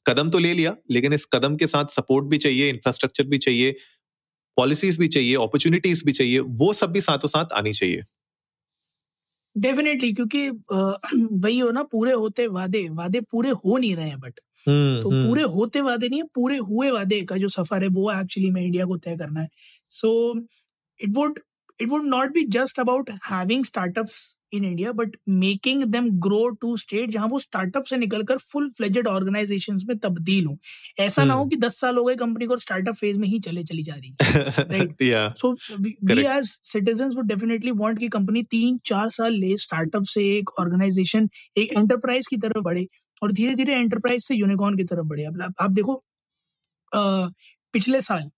कदम 0.07 0.31
तो 0.31 0.39
ले 0.39 0.53
लिया, 0.55 0.75
लेकिन 0.91 1.13
इस 1.13 1.25
कदम 1.33 1.57
के 1.57 1.67
साथ 1.67 1.85
सपोर्ट 1.91 2.27
भी 2.27 2.39
चाहिए 2.39 2.69
इंफ्रास्ट्रक्चर 2.69 3.25
भी 3.25 3.39
चाहिए 3.39 3.77
पॉलिसीज़ 4.57 4.99
भी 5.01 5.09
चाहिए 5.09 5.35
अपॉर्चुनिटीज़ 5.37 6.05
भी 6.07 6.13
चाहिए, 6.13 6.39
वो 6.39 6.73
सब 6.73 6.93
भी 6.93 7.01
साथों 7.01 7.29
साथ 7.29 7.53
आनी 7.53 7.73
चाहिए। 7.73 8.03
डेफिनेटली 9.57 10.13
क्योंकि 10.13 10.49
वही 11.45 11.59
हो 11.59 11.71
ना 11.71 11.83
पूरे 11.83 12.13
होते 12.13 12.47
वादे 12.49 12.89
वादे 12.89 13.21
पूरे 13.21 13.51
हो 13.51 13.77
नहीं 13.79 13.97
रहे 13.97 14.09
हैं 14.09 14.21
बट 14.21 14.41
हम्म, 14.67 15.03
तो 15.03 15.11
पूरे 15.11 15.43
हम्म। 15.43 15.53
होते 15.53 15.81
वादे 15.81 16.09
नहीं 16.09 16.21
है 16.21 16.27
पूरे 16.35 16.57
हुए 16.57 16.91
वादे 16.91 17.21
का 17.21 17.37
जो 17.37 17.49
सफ़र 17.49 17.83
है 17.83 17.89
वो 17.89 18.11
एक्चुअली 18.13 18.51
में 18.51 18.63
इंडिया 18.63 18.85
को 18.87 18.97
तय 18.97 19.17
करना 19.17 19.41
है 19.41 19.49
so 19.91 20.13
it 21.01 21.11
would 21.11 21.41
it 21.81 21.89
would 21.91 22.05
not 22.05 22.33
be 22.33 22.47
just 22.47 22.79
about 22.79 23.09
having 23.23 23.65
startups 23.65 24.37
in 24.53 24.65
India, 24.65 24.93
but 24.93 25.09
making 25.27 25.81
them 25.91 26.19
grow 26.21 26.51
to 26.65 26.77
state 26.79 27.11
जहाँ 27.11 27.27
वो 27.29 27.39
स्टार्टअप 27.39 27.85
से 27.85 27.97
निकलकर 27.97 28.39
फुल 28.53 28.69
फ्लेजेड 28.77 29.09
ऑर्गेनाइजेशन 29.09 29.79
में 29.89 29.97
तब्दील 29.99 30.47
हो। 30.47 30.57
ऐसा 31.01 31.25
ना 31.25 31.35
हो 31.35 31.45
कि 31.47 31.57
दस 31.57 31.81
साल 31.81 31.97
हो 31.99 32.05
गए 32.05 32.15
कंपनी 32.17 32.47
को 32.47 32.57
स्टार्टअप 32.59 32.95
फ़ेज़ 32.97 33.19
में 33.19 33.29
ही 33.29 33.41
चले 33.49 33.63
चली 33.65 33.83
जा 33.83 33.95
रही 33.95 34.15
right 34.71 34.95
so 35.37 35.53
we 36.07 36.23
as 36.27 36.49
citizen 36.73 37.11
would 37.17 37.27
definitely 37.29 37.71
want 37.83 37.99
कि 37.99 38.09
कंपनी 38.09 38.43
तीन 38.51 38.79
चार 38.87 39.09
साल 39.11 39.33
ले 39.35 39.57
स्टार्टअप 39.59 40.05
से 40.15 40.23
एक 40.37 40.51
ऑर्गेनाइजेशन 40.61 41.29
एक 41.59 41.73
एंटरप्राइज 41.79 42.27
की 42.27 42.37
तरफ़ 42.47 42.63
बढ़े 42.65 42.87
और 43.23 43.33
धीरे 43.33 43.55
धीरे 43.55 43.75
एंटरप्राइज 43.75 44.25
से 44.25 44.35
यूनिकॉर्न 44.35 44.77
की 44.77 44.85
तरफ़ 44.85 45.07
बढ़े। 45.09 45.25
अब 45.25 45.43
आप 45.61 45.71
देखो 45.71 46.03
आ, 46.93 47.29
पिछले 47.75 48.01
साल 48.01 48.31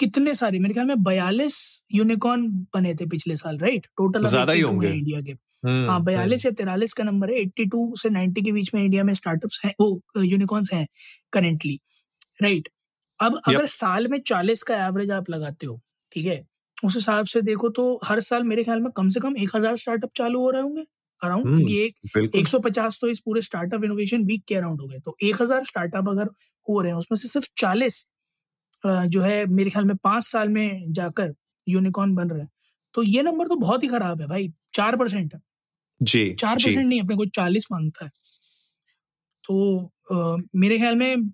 कितने 0.00 0.34
सारे 0.34 0.58
मेरे 0.58 0.74
ख्याल 0.74 0.86
में 0.86 1.02
बयालीस 1.02 1.56
यूनिकॉर्न 1.94 2.46
बने 2.74 2.94
थे 2.94 3.06
पिछले 3.06 3.36
साल 3.36 3.58
राइट 3.58 3.86
टोटल 3.98 4.24
ज़्यादा 4.26 4.52
ही 4.52 4.60
होंगे। 4.60 4.88
इंडिया 4.88 5.20
के। 5.20 5.32
हम्म, 5.32 5.88
हाँ 5.90 6.02
बयालीस 6.04 6.44
हम्म। 6.44 6.52
या 6.52 6.56
तिरालीस 6.56 6.92
का 6.92 7.04
नंबर 7.04 7.30
है 7.30 7.40
एट्टी 7.40 7.66
टू 7.66 7.92
से 7.96 8.10
नाइन्टी 8.10 8.42
के 8.42 8.52
बीच 8.52 8.74
में 8.74 8.82
इंडिया 8.84 9.04
में 9.04 9.12
स्टार्टअप्स 9.14 9.60
हैं 9.64 9.74
वो 9.80 10.22
यूनिकॉर्न्स 10.22 10.72
हैं 10.72 10.86
करेंटली 11.32 11.78
राइट 12.42 12.68
अब 13.20 13.40
अगर 13.48 13.66
साल 13.66 14.08
में 14.08 14.18
चालीस 14.26 14.62
का 14.62 14.86
एवरेज 14.86 15.10
आप 15.10 15.30
लगाते 15.30 15.66
हो 15.66 15.80
ठीक 16.12 16.26
है? 16.26 16.44
उस 16.76 16.94
हिसाब 16.94 17.26
से 17.26 17.40
देखो 17.42 17.68
तो 17.70 17.84
हर 18.04 18.20
साल 18.20 18.42
मेरे 18.44 18.64
ख्याल 18.64 18.80
में 18.80 18.90
कम 18.96 19.08
से 19.08 19.20
कम 19.20 19.36
एक 19.36 19.56
हज़ार 19.56 19.76
स्टार्टअप 19.76 20.10
चालू 20.16 20.40
हो 20.40 20.50
रहे 20.50 20.62
होंगे 20.62 20.84
अराउंड 21.22 21.46
हम्म, 21.46 21.56
क्योंकि 21.58 21.78
एक 21.80 22.34
एक 22.36 22.48
सौ 22.48 22.58
पचास 22.58 22.98
तो 23.00 23.08
इस 23.08 23.20
पूरे 23.20 23.42
स्टार्टअप 23.42 23.84
इनोवेशन 23.84 24.24
वीक 24.24 24.42
के 24.48 24.54
अराउंड 24.54 24.80
हो 24.80 24.86
गए 24.86 24.98
तो 24.98 25.16
एक 25.22 25.40
हज़ार 25.42 25.64
स्टार्टअप 25.64 26.08
अगर 26.08 26.28
हो 26.66 26.80
रहे 26.80 26.92
हैं 26.92 26.98
उसमें 26.98 27.16
से 27.18 27.28
सिर्फ़ 27.28 27.48
चालीस 27.58 28.06
जो 28.84 29.20
है 29.22 29.44
मेरे 29.48 29.70
ख्याल 29.70 29.84
में 29.84 29.96
पाँच 29.98 30.24
साल 30.24 30.48
में 30.50 30.92
जाकर 30.92 31.34
यूनिकॉर्न 31.66 32.14
बन 32.14 32.30
रहा 32.30 32.42
है। 32.42 32.48
तो 32.94 33.02
ये 33.04 33.22
नंबर 33.22 33.48
तो 33.48 33.56
बहुत 33.56 33.82
ही 33.82 33.88
खराब 33.88 34.20
है 34.22 34.26
भाई 34.28 34.52
चार 34.74 34.96
परसेंट 34.96 35.34
है। 35.34 35.40
जी 36.00 36.24
चार 36.34 36.56
परसेंट 36.56 36.86
नहीं 36.86 37.00
अपने 37.02 37.16
को 37.16 37.26
चालीस 37.36 37.66
माँगता 37.72 38.04
है। 38.04 38.10
तो 39.44 39.56
आ, 40.12 40.36
मेरे 40.56 40.78
ख्याल 40.78 40.96
में 40.96 41.30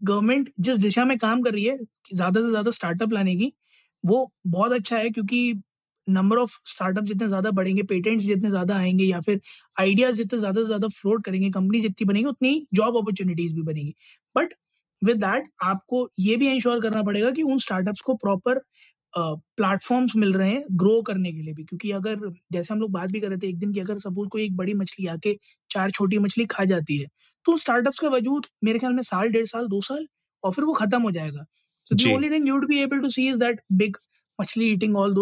गवर्नमेंट 0.00 0.50
जिस 0.60 0.78
दिशा 0.78 1.04
में 1.04 1.16
काम 1.18 1.42
कर 1.42 1.52
रही 1.54 1.64
है 1.64 1.76
ज़्यादा 2.14 2.40
से 2.40 2.50
ज़्यादा 2.50 2.70
स्टार्टअप 2.70 3.12
लाने 3.12 3.34
की 3.36 3.52
वो 4.04 4.30
बहुत 4.48 4.72
अच्छा 4.72 4.98
है 4.98 5.10
क्योंकि 5.10 5.40
नंबर 6.06 6.38
ऑफ़ 6.38 6.52
स्टार्टअप 6.66 7.04
जितने 7.04 7.28
ज़्यादा 7.28 7.50
बढ़ेंगे 7.52 7.82
पेटेंट्स 7.84 8.24
जितने 8.26 8.50
ज़्यादा 8.50 8.76
आएँगे 8.76 9.04
या 9.04 9.20
फिर 9.20 9.40
आइडियाज़ 9.76 10.16
जितने 10.16 10.38
ज़्यादा 10.38 10.60
से 10.60 10.66
ज़्यादा 10.66 10.88
फ्लोट 10.92 11.24
करेंगे 11.24 11.50
कंपनी 11.50 11.80
जितनी 11.80 12.06
बनेगी 12.06 12.26
उतनी 12.26 12.66
जॉब 12.74 12.96
अपॉर्चुनिटीज़ 12.98 13.54
भी 13.54 13.62
बनेगी। 13.62 13.94
बट 14.36 14.54
विद 15.02 15.16
दैट 15.24 15.48
आपको 15.64 16.08
ये 16.20 16.36
भी 16.36 16.48
इंश्योर 16.50 16.80
करना 16.82 17.02
पड़ेगा 17.02 17.30
कि 17.30 17.42
उन 17.44 17.58
स्टार्टअप्स 17.58 18.00
को 18.02 18.14
प्रॉपर 18.16 18.60
प्लेटफॉर्म्स 19.14 20.12
मिल 20.16 20.32
रहे 20.32 20.48
हैं 20.50 20.62
ग्रो 20.80 21.00
करने 21.02 21.32
के 21.32 21.42
लिए 21.42 21.54
भी। 21.54 21.64
क्योंकि 21.64 21.90
अगर 21.92 22.28
जैसे 22.52 22.72
हम 22.74 22.80
लोग 22.80 22.90
बात 22.92 23.10
भी 23.10 23.20
कर 23.20 23.28
रहे 23.28 23.38
थे 23.38 23.48
एक 23.48 23.58
दिन 23.58 23.72
की 23.72 23.80
अगर 23.80 23.98
सपोज़ 23.98 24.28
कोई 24.28 24.44
एक 24.44 24.56
बड़ी 24.56 24.74
मछली 24.74 25.06
आके 25.08 25.34
चार 25.70 25.90
छोटी 25.90 26.18
मछली 26.18 26.46
खा 26.50 26.64
जाती 26.64 26.98
है 26.98 27.06
तो 27.46 27.56
स्टार्टअप्स 27.58 27.98
का 27.98 28.08
वजूद 28.08 28.46
मेरे 28.64 28.78
ख्याल 28.78 28.92
में 28.94 29.02
साल 29.04 29.28
डेढ़ 29.32 29.46
साल 29.46 29.66
दो 29.68 29.80
साल 29.82 30.06
और 30.44 30.52
फिर 30.52 30.64
वो 30.64 30.72
खत्म 30.74 31.02
हो 31.02 31.10
जाएगा। 31.10 31.44
So 31.86 31.94
the 31.96 32.12
only 32.14 32.30
thing 32.30 32.48
you 32.48 32.54
would 32.54 32.66
be 32.68 32.78
able 32.82 33.00
to 33.00 33.08
see 33.10 33.28
is 33.28 33.38
that 33.38 33.60
big 33.74 33.96
मछली 34.38 34.70
ईटिंग 34.72 34.96
ऑल 34.96 35.14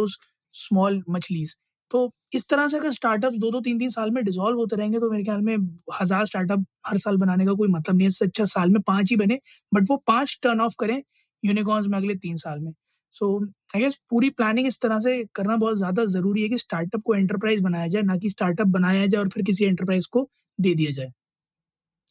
स्मॉल 0.55 1.03
मछलीज। 1.11 1.57
तो 1.91 2.11
इस 2.35 2.47
तरह 2.49 2.67
से 2.69 2.77
अगर 2.79 2.93
स्टार्टअप 2.93 3.33
दो 3.35 3.51
दो 3.51 3.61
तीन 3.61 3.79
तीन 3.79 3.91
साल 3.91 4.11
में 4.11 4.23
डिजोल्व 4.25 4.59
होते 4.59 4.77
रहेंगे 4.77 4.99
तो 5.01 5.11
मेरे 5.11 5.25
ख्याल 5.25 5.41
में 5.43 5.57
हज़ार 6.01 6.27
स्टार्टअप 6.27 6.65
हर 6.87 6.99
साल 6.99 7.17
बनाने 7.17 7.47
का 7.47 7.53
कोई 7.53 7.69
मतलब 7.69 7.97
नहीं 7.97 8.09
है। 8.09 8.27
अच्छा 8.27 8.45
साल 8.47 8.71
में 8.71 8.81
पाँच 8.83 9.11
ही 9.11 9.17
बने 9.17 9.39
बट 9.73 9.87
वो 9.91 9.97
पाँच 10.07 10.39
टर्न 10.43 10.61
ऑफ़ 10.61 10.75
करें 10.81 11.03
यूनिकॉर्न्स 11.43 11.87
में 11.89 11.97
अगले 11.99 12.15
तीन 12.17 12.37
साल 12.37 12.59
में। 12.61 12.73
सो 13.15 13.29
आई 13.75 13.81
गेस 13.83 13.99
पूरी 14.11 14.31
प्लानिंग 14.31 14.67
इस 14.67 14.81
तरह 14.81 14.99
से 15.01 15.23
करना 15.35 15.57
बहुत 15.57 15.77
ज़्यादा 15.77 16.05
ज़रूरी 16.07 16.43
है 16.43 16.49
कि 16.49 16.59
स्टार्टअप 16.59 17.03
को 17.05 17.15
एंटरप्राइज 17.15 17.61
बनाया 17.63 17.87
जाए 17.89 18.03
ना 18.03 18.17
कि 18.17 18.31
स्टार्टअप 18.31 18.67
बनाया 18.69 19.07
जाए 19.07 19.21
और 19.21 19.29
फिर 19.29 19.43
किसी 19.43 19.65
एंटरप्राइज 19.65 20.07
को 20.07 20.29
दे 20.59 20.75
दिया 20.75 20.93
जाए। 20.93 21.13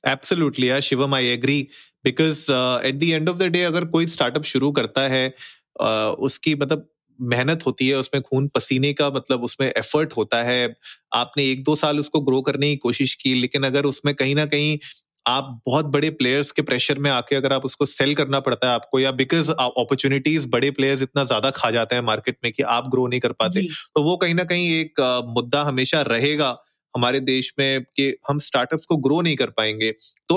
एब्सोल्युटली 0.03 0.69
यार 0.69 0.81
Shivam 0.81 1.15
I 1.15 1.25
agree 1.27 1.61
because 2.05 2.41
at 2.51 2.99
the 2.99 3.03
end 3.05 3.29
of 3.29 3.37
the 3.37 3.43
day 3.51 3.63
अगर 3.63 3.85
कोई 3.87 4.05
स्टार्टअप 4.07 4.43
शुरू 4.45 4.71
करता 4.71 5.07
है 5.09 5.29
uh, 5.29 6.13
उसकी 6.19 6.55
मतलब 6.55 6.89
मेहनत 7.23 7.65
होती 7.65 7.87
है 7.89 7.97
उसमें 7.97 8.21
खून 8.23 8.47
पसीने 8.49 8.93
का 8.93 9.09
मतलब 9.11 9.43
उसमें 9.43 9.67
एफर्ट 9.69 10.13
होता 10.17 10.41
है। 10.43 10.73
आपने 11.15 11.43
एक 11.45 11.63
दो 11.63 11.75
साल 11.77 11.99
उसको 11.99 12.21
ग्रो 12.21 12.41
करने 12.43 12.69
की 12.69 12.75
कोशिश 12.79 13.13
की 13.17 13.33
लेकिन 13.35 13.63
अगर 13.65 13.85
उसमें 13.85 14.13
कहीं 14.15 14.35
ना 14.35 14.45
कहीं 14.47 14.77
आप 15.25 15.59
बहुत 15.67 15.85
बड़े 15.87 16.09
प्लेयर्स 16.11 16.51
के 16.51 16.61
प्रेशर 16.61 16.99
में 16.99 17.09
आके 17.11 17.35
अगर 17.35 17.53
आप 17.53 17.65
उसको 17.65 17.85
सेल 17.87 18.13
करना 18.15 18.39
पड़ता 18.41 18.67
है 18.67 18.73
आपको 18.73 18.99
या 18.99 19.11
बिकॉज़ 19.13 19.51
अपॉर्चुनिटीज़ 19.51 20.47
बड़े 20.49 20.71
प्लेयर्स 20.71 21.01
इतना 21.01 21.23
ज़्यादा 21.25 21.49
खा 21.51 21.71
जाते 21.71 21.95
हैं 21.95 22.03
मार्केट 22.03 22.37
में 22.43 22.51
कि 22.53 22.63
आप 22.71 22.87
ग्रो 22.89 23.07
नहीं 23.07 23.19
कर 23.19 23.31
पाते 23.33 23.61
तो 23.95 24.03
वो 24.03 24.15
कहीं 24.17 24.33
ना 24.35 24.43
कहीं 24.45 24.69
एक 24.73 25.01
मुद्दा 25.29 25.63
हमेशा 25.63 26.01
रहेगा 26.09 26.55
हमारे 26.93 27.19
देश 27.21 27.53
में 27.59 27.83
कि 27.95 28.13
हम 28.29 28.39
स्टार्टअप्स 28.41 28.85
को 28.85 28.97
ग्रो 28.99 29.21
नहीं 29.21 29.35
कर 29.35 29.49
पाएँगे। 29.51 29.91
तो 30.29 30.35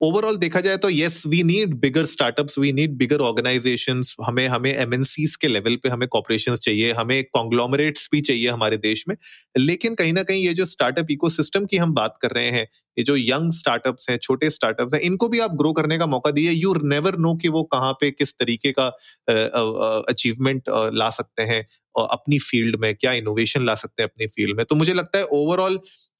ओवरऑल 0.00 0.36
देखा 0.36 0.60
जाए 0.60 0.76
तो 0.76 0.88
yes 0.90 1.22
we 1.26 1.42
need 1.42 1.74
bigger 1.80 2.04
startups 2.04 2.58
we 2.58 2.72
need 2.72 2.92
bigger 2.98 3.20
organization 3.20 4.02
हमें 4.24 4.46
हमें 4.48 4.70
एमएनसीज 4.72 5.34
के 5.36 5.48
लेवल 5.48 5.76
पे 5.76 5.88
हमें 5.88 6.06
कॉपरेशन 6.08 6.54
चाहिए, 6.56 6.92
हमें 6.92 7.24
कॉन्ग्लोमरेट्स 7.34 8.08
भी 8.12 8.20
चाहिए 8.20 8.48
हमारे 8.48 8.76
देश 8.78 9.04
में। 9.08 9.16
लेकिन 9.58 9.94
कहीं 9.94 10.12
ना 10.12 10.22
कहीं 10.22 10.44
ये 10.44 10.52
जो 10.54 10.64
स्टार्टअप 10.66 11.10
इकोसिस्टम 11.10 11.64
की 11.64 11.76
हम 11.76 11.94
बात 11.94 12.18
कर 12.22 12.30
रहे 12.30 12.50
हैं, 12.50 12.66
ये 12.96 13.04
जो 13.04 13.16
यंग 13.16 13.52
स्टार्टअप्स 13.52 14.10
हैं, 14.10 14.16
छोटे 14.18 14.50
स्टार्टअप्स 14.50 14.94
हैं, 14.94 15.00
इनको 15.02 15.28
भी 15.28 15.38
आप 15.40 15.54
ग्रो 15.56 15.72
करने 15.72 15.98
का 15.98 16.06
मौका 16.06 16.30
दिए 16.30 16.50
यू 16.52 16.74
नेवर 16.84 17.16
नो 17.18 17.34
कि 17.42 17.48
वो 17.48 17.62
कहाँ 17.72 17.92
पे 18.00 18.10
किस 18.10 18.34
तरीके 18.34 18.72
का 18.78 18.86
अचीवमेंट 20.08 20.62
ला 20.94 21.10
सकते 21.10 21.42
हैं 21.44 21.64
अपनी 21.94 22.38
फ़ील्ड 22.40 22.76
में, 22.80 22.94
क्या 22.94 23.12
इनोवेशन 23.14 23.64
ला 23.66 23.74
सकते 23.76 24.02
हैं 24.02 24.08
अपनी 24.10 24.26
फ़ील्ड 24.28 24.56
में। 24.56 24.64
तो 24.66 24.74
मुझे 24.76 24.94
लगता 24.94 25.18
है 25.18 25.24
ओवरऑल 25.34 25.78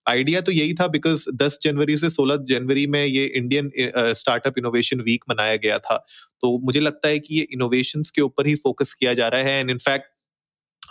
आइडिया 0.08 0.40
तो 0.40 0.52
यही 0.52 0.74
था 0.74 0.86
बिकॉज़ 0.88 1.28
10 1.36 1.58
जनवरी 1.62 1.96
से 1.98 2.08
16 2.10 2.44
जनवरी 2.48 2.86
में 2.86 3.04
ये 3.04 3.24
इंडियन 3.36 3.70
स्टार्टअप 4.16 4.58
इनोवेशन 4.58 5.00
वीक 5.00 5.24
मनाया 5.30 5.56
गया 5.56 5.78
था। 5.78 5.96
तो 6.42 6.58
मुझे 6.64 6.80
लगता 6.80 7.08
है 7.08 7.18
कि 7.18 7.34
ये 7.34 7.46
इनोवेशन 7.52 8.02
के 8.14 8.22
ऊपर 8.22 8.46
ही 8.46 8.54
फोकस 8.58 8.92
किया 8.94 9.14
जा 9.14 9.28
रहा 9.28 9.42
है 9.42 9.60
एंड 9.60 9.70
इनफैक्ट 9.70 10.06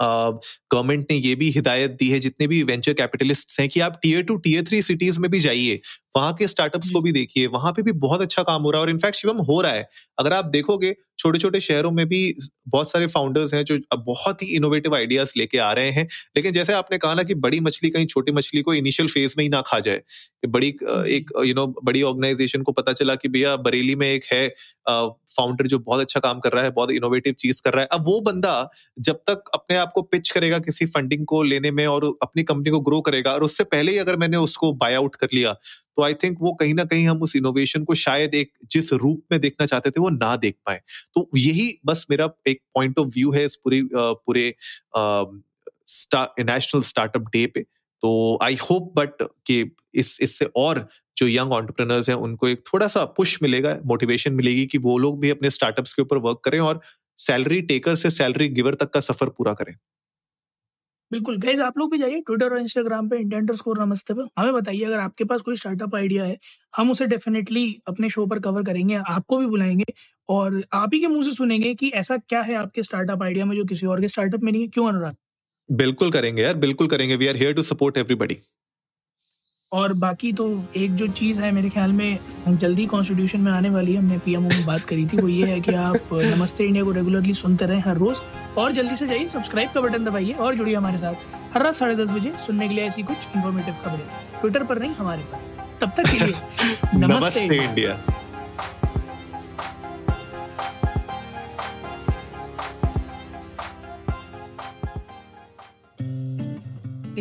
गवर्नमेंट 0.02 1.06
ने 1.12 1.16
ये 1.18 1.34
भी 1.36 1.50
हिदायत 1.52 1.92
दी 2.00 2.10
है 2.10 2.20
जितने 2.20 2.48
भी 2.48 2.62
वेंचर 2.64 2.94
कैपिटलिस्ट 2.94 3.60
हैं 3.60 3.68
कि 3.70 3.80
आप 3.80 4.00
tier 4.04 4.24
two 4.24 4.36
tier 4.38 4.64
three 4.64 4.82
cities 4.82 5.20
में 5.20 5.30
भी 5.32 5.40
जाइए। 5.40 5.80
वहाँ 6.18 6.34
के 6.36 6.48
स्टार्टअप्स 6.48 6.90
को 6.92 7.02
भी 7.02 7.12
देखिए 7.12 7.48
वहाँ 7.50 7.72
पे 7.74 7.82
भी 7.84 7.92
बहुत 8.02 8.22
अच्छा 8.22 8.44
काम 8.44 8.64
हो 8.64 8.72
रहा 8.72 8.82
है 8.82 8.84
और 8.84 8.90
इनफैक्ट 8.90 9.18
शिवम 9.18 9.38
हो 9.46 9.62
रहा 9.62 9.72
है। 9.74 9.88
अगर 10.20 10.34
आप 10.34 10.46
देखोगे 10.52 10.96
छोटे 11.20 11.40
छोटे 11.40 11.60
शहरों 11.60 11.92
में 11.92 12.06
भी 12.08 12.20
बहुत 12.68 12.90
सारे 12.92 13.08
फाउंडर्स 13.08 13.54
हैं 13.54 13.64
जो 13.66 13.78
बहुत 13.98 14.42
ही 14.44 14.48
इनोवेटिव 14.56 14.96
आइडियाज़ 14.96 15.34
लेके 15.38 15.58
आ 15.60 15.72
रहे 15.74 15.92
हैं। 15.92 16.08
लेकिन 16.36 16.52
जैसे 16.54 16.74
आपने 16.74 16.98
कहा 16.98 17.14
ना 17.14 17.24
कि 17.24 17.34
बड़ी 17.38 17.60
मछली 17.60 17.90
कहीं 17.90 18.06
छोटी 18.08 18.32
मछली 18.32 18.62
को 18.62 18.74
इनिशियल 18.74 19.08
फ़ेज़ 19.10 19.36
में 19.38 19.44
ही 19.44 19.50
ना 19.50 19.62
खा 19.68 19.80
जाए 19.80 20.02
बड़ी 20.48 20.68
एक 21.10 21.32
यू 21.46 21.54
नो 21.56 21.66
बड़ी 21.84 22.02
ऑर्गेनाइजेशन 22.04 22.62
को 22.64 22.72
पता 22.72 22.94
चला 22.94 23.16
कि 23.16 23.28
भैया 23.30 23.56
बरेली 23.60 23.96
में 23.96 24.08
एक 24.08 24.26
है 24.34 24.48
फाउंडर 24.90 25.68
जो 25.68 25.80
बहुत 25.80 26.02
अच्छा 26.02 26.20
काम 26.20 26.40
कर 26.40 26.52
रहा 26.52 26.64
है 26.64 26.72
बहुत 26.72 26.92
इनोवेटिव 26.92 27.34
चीज़ 27.40 27.62
कर 27.66 27.74
रहा 27.74 27.82
है। 27.82 27.88
अब 27.92 28.06
वो 28.08 28.20
बंदा 28.22 28.54
जब 29.00 29.20
तक 29.28 29.44
अपने 29.54 29.78
आप 29.78 29.92
को 29.96 30.02
पिच 30.04 30.30
करेगा 30.30 30.60
किसी 30.60 30.86
फंडिंग 30.88 31.26
को 31.26 31.42
लेने 31.44 31.72
में 31.72 31.86
और 31.88 32.06
अपनी 32.24 32.44
कंपनी 32.44 32.70
को 32.70 32.80
ग्रो 32.82 33.02
करेगा 33.02 33.34
और 33.34 33.44
उससे 33.44 33.64
पहले 33.66 33.92
ही 33.92 33.98
अगर 33.98 34.16
मैंने 34.18 34.38
उसको 34.38 34.72
बाय 34.76 34.96
आउट 34.96 35.16
कर 35.16 35.28
लिया 35.34 35.56
तो 35.98 36.04
आई 36.04 36.14
थिंक 36.14 36.38
वो 36.42 36.54
कहीं 36.54 36.74
ना 36.74 36.84
कहीं 36.86 37.08
हम 37.08 37.22
उस 37.22 37.36
इनोवेशन 37.36 37.84
को 37.84 37.94
शायद 37.96 38.36
एक 38.36 38.52
जिस 38.72 38.92
रूप 38.94 39.24
में 39.32 39.40
देखना 39.42 39.66
चाहते 39.66 39.90
थे 39.90 40.02
वो 40.02 40.10
ना 40.10 40.36
देख 40.36 40.56
पाए। 40.66 40.82
तो 41.16 41.30
यही 41.36 41.72
बस 41.86 42.06
मेरा 42.10 42.30
एक 42.48 42.62
पॉइंट 42.76 43.00
ऑफ़ 43.00 43.08
व्यू 43.08 43.32
है 43.32 43.44
इस 43.46 43.56
पूरी 43.56 43.82
पूरे 43.94 44.54
नेशनल 46.44 46.82
स्टार्टअप 46.84 47.30
डे 47.34 47.46
पे। 47.48 47.62
तो 48.04 48.38
आई 48.44 48.58
होप 48.62 48.94
बट 48.98 49.24
कि 49.48 49.60
इस, 49.94 50.18
इससे 50.22 50.46
और 50.56 50.88
जो 51.18 51.28
यंग 51.28 51.54
ऑन्टरप्रनर्स 51.54 52.10
हैं 52.10 52.16
उनको 52.18 52.48
एक 52.48 52.64
थोड़ा 52.74 52.88
सा 52.88 53.06
पुश 53.18 53.38
मिलेगा 53.44 53.78
मोटिवेशन 53.86 54.34
मिलेगी 54.34 54.66
कि 54.66 54.78
वो 54.78 54.98
लोग 54.98 55.20
भी 55.22 55.30
अपने 55.30 55.50
स्टार्टअप्स 55.50 55.94
के 55.94 56.02
ऊपर 56.02 56.18
वर्क 56.18 56.42
करें 56.46 56.60
और 56.60 56.82
सैलरी 57.20 57.62
टेकर 57.62 57.96
से 57.96 58.10
सैलरी 58.10 58.48
गिवर 58.50 58.74
तक 58.74 58.90
का 58.90 59.00
सफ़र 59.00 59.30
पूरा 59.30 59.54
करें। 59.54 59.74
बिल्कुल। 61.12 61.38
गैस 61.38 61.60
आप 61.60 61.78
लोग 61.78 61.92
भी 61.92 61.98
जाइए 61.98 62.20
ट्विटर 62.22 62.54
और 62.54 62.60
इंस्टाग्राम 62.60 63.08
पे 63.10 63.18
इंडियन 63.18 63.46
स्कोर 63.56 63.80
नमस्ते 63.82 64.14
पे। 64.14 64.22
हमें 64.38 64.54
बताइए, 64.54 64.84
अगर 64.84 65.00
आपके 65.00 65.24
पास 65.24 65.42
कोई 65.42 65.56
स्टार्टअप 65.58 65.96
आइडिया 65.96 66.24
है, 66.26 66.38
हम 66.74 66.92
उसे 66.92 67.08
डेफिनेटली 67.08 67.66
अपने 67.88 68.10
शो 68.10 68.26
पर 68.26 68.40
कवर 68.40 68.64
करेंगे, 68.64 68.96
आपको 68.98 69.38
भी 69.38 69.46
बुलाएँगे 69.48 69.86
और 70.30 70.62
आप 70.74 70.94
ही 70.94 71.00
के 71.00 71.08
मुँह 71.08 71.24
से 71.24 71.32
सुनेंगे 71.32 71.74
कि 71.76 71.90
ऐसा 71.96 72.18
क्या 72.20 72.42
है 72.42 72.56
आपके 72.56 72.84
स्टार्टअप 72.84 73.24
आइडिया 73.24 73.46
में 73.46 73.56
जो 73.58 73.66
किसी 73.66 73.86
और 73.86 74.02
के 74.02 74.08
स्टार्टअप 74.08 74.44
में 74.44 74.52
नहीं 74.52 74.62
है। 74.62 74.68
क्यों, 74.68 74.88
अनुराग? 74.88 75.16
बिल्कुल 75.70 76.12
करेंगे 76.12 76.42
यार, 76.42 76.54
बिल्कुल 76.56 76.88
करेंगे। 76.88 77.16
We 77.16 77.28
are 77.28 77.36
here 77.36 77.54
to 77.54 77.62
support 77.62 77.98
everybody 77.98 78.38
और 79.72 79.94
बाकी 79.94 80.32
तो 80.34 80.64
एक 80.78 80.96
जो 80.96 81.08
चीज़ 81.08 81.42
है 81.42 81.52
मेरे 81.52 81.70
ख्याल 81.70 81.92
में 81.94 82.20
जल्दी 82.50 82.86
कॉन्स्टिट्यूशन 82.86 83.40
में 83.40 83.52
आने 83.52 83.70
वाली 83.70 83.94
है। 83.94 84.00
हमने 84.00 84.18
पीएमओ 84.18 84.50
में 84.50 84.66
बात 84.66 84.82
करी 84.82 85.06
थी 85.06 85.18
वो 85.18 85.28
ये 85.28 85.46
है 85.46 85.60
कि 85.62 85.74
आप 85.74 86.10
नमस्ते 86.14 86.64
इंडिया 86.64 86.84
को 86.84 86.92
रेगुलरली 86.92 87.34
सुनते 87.34 87.66
रहें 87.66 87.82
हर 87.88 87.98
रोज़। 87.98 88.20
और 88.58 88.72
जल्दी 88.72 88.96
से 88.96 89.08
जाइए 89.08 89.28
सब्सक्राइब 89.28 89.70
का 89.72 89.82
बटन 89.82 90.06
दबाइए 90.06 90.34
और 90.34 90.56
जुड़िए 90.56 90.76
हमारे 90.76 90.98
साथ 90.98 91.56
हर 91.56 91.64
रात 91.64 91.74
साढ़े 91.74 91.96
दस 91.96 92.12
बजे 92.12 92.34
सुनने 92.46 92.68
के 92.68 92.74
लिए 92.74 92.86
ऐसी 92.86 93.04
कुछ 93.04 93.18
इन्फॉर्मेटिव 93.36 93.74
खबरें। 93.86 94.08
ट्विटर 94.42 94.64
पर 94.64 94.80
नहीं 94.80 94.94
हमारे 94.96 95.24
पर। 95.24 95.46
तब 95.82 95.94
तक 95.98 96.10
के 96.12 96.18
लिए 96.18 96.34
नमस्ते 96.96 97.08
नमस्ते। 97.08 97.64
इंडिया। 97.66 98.02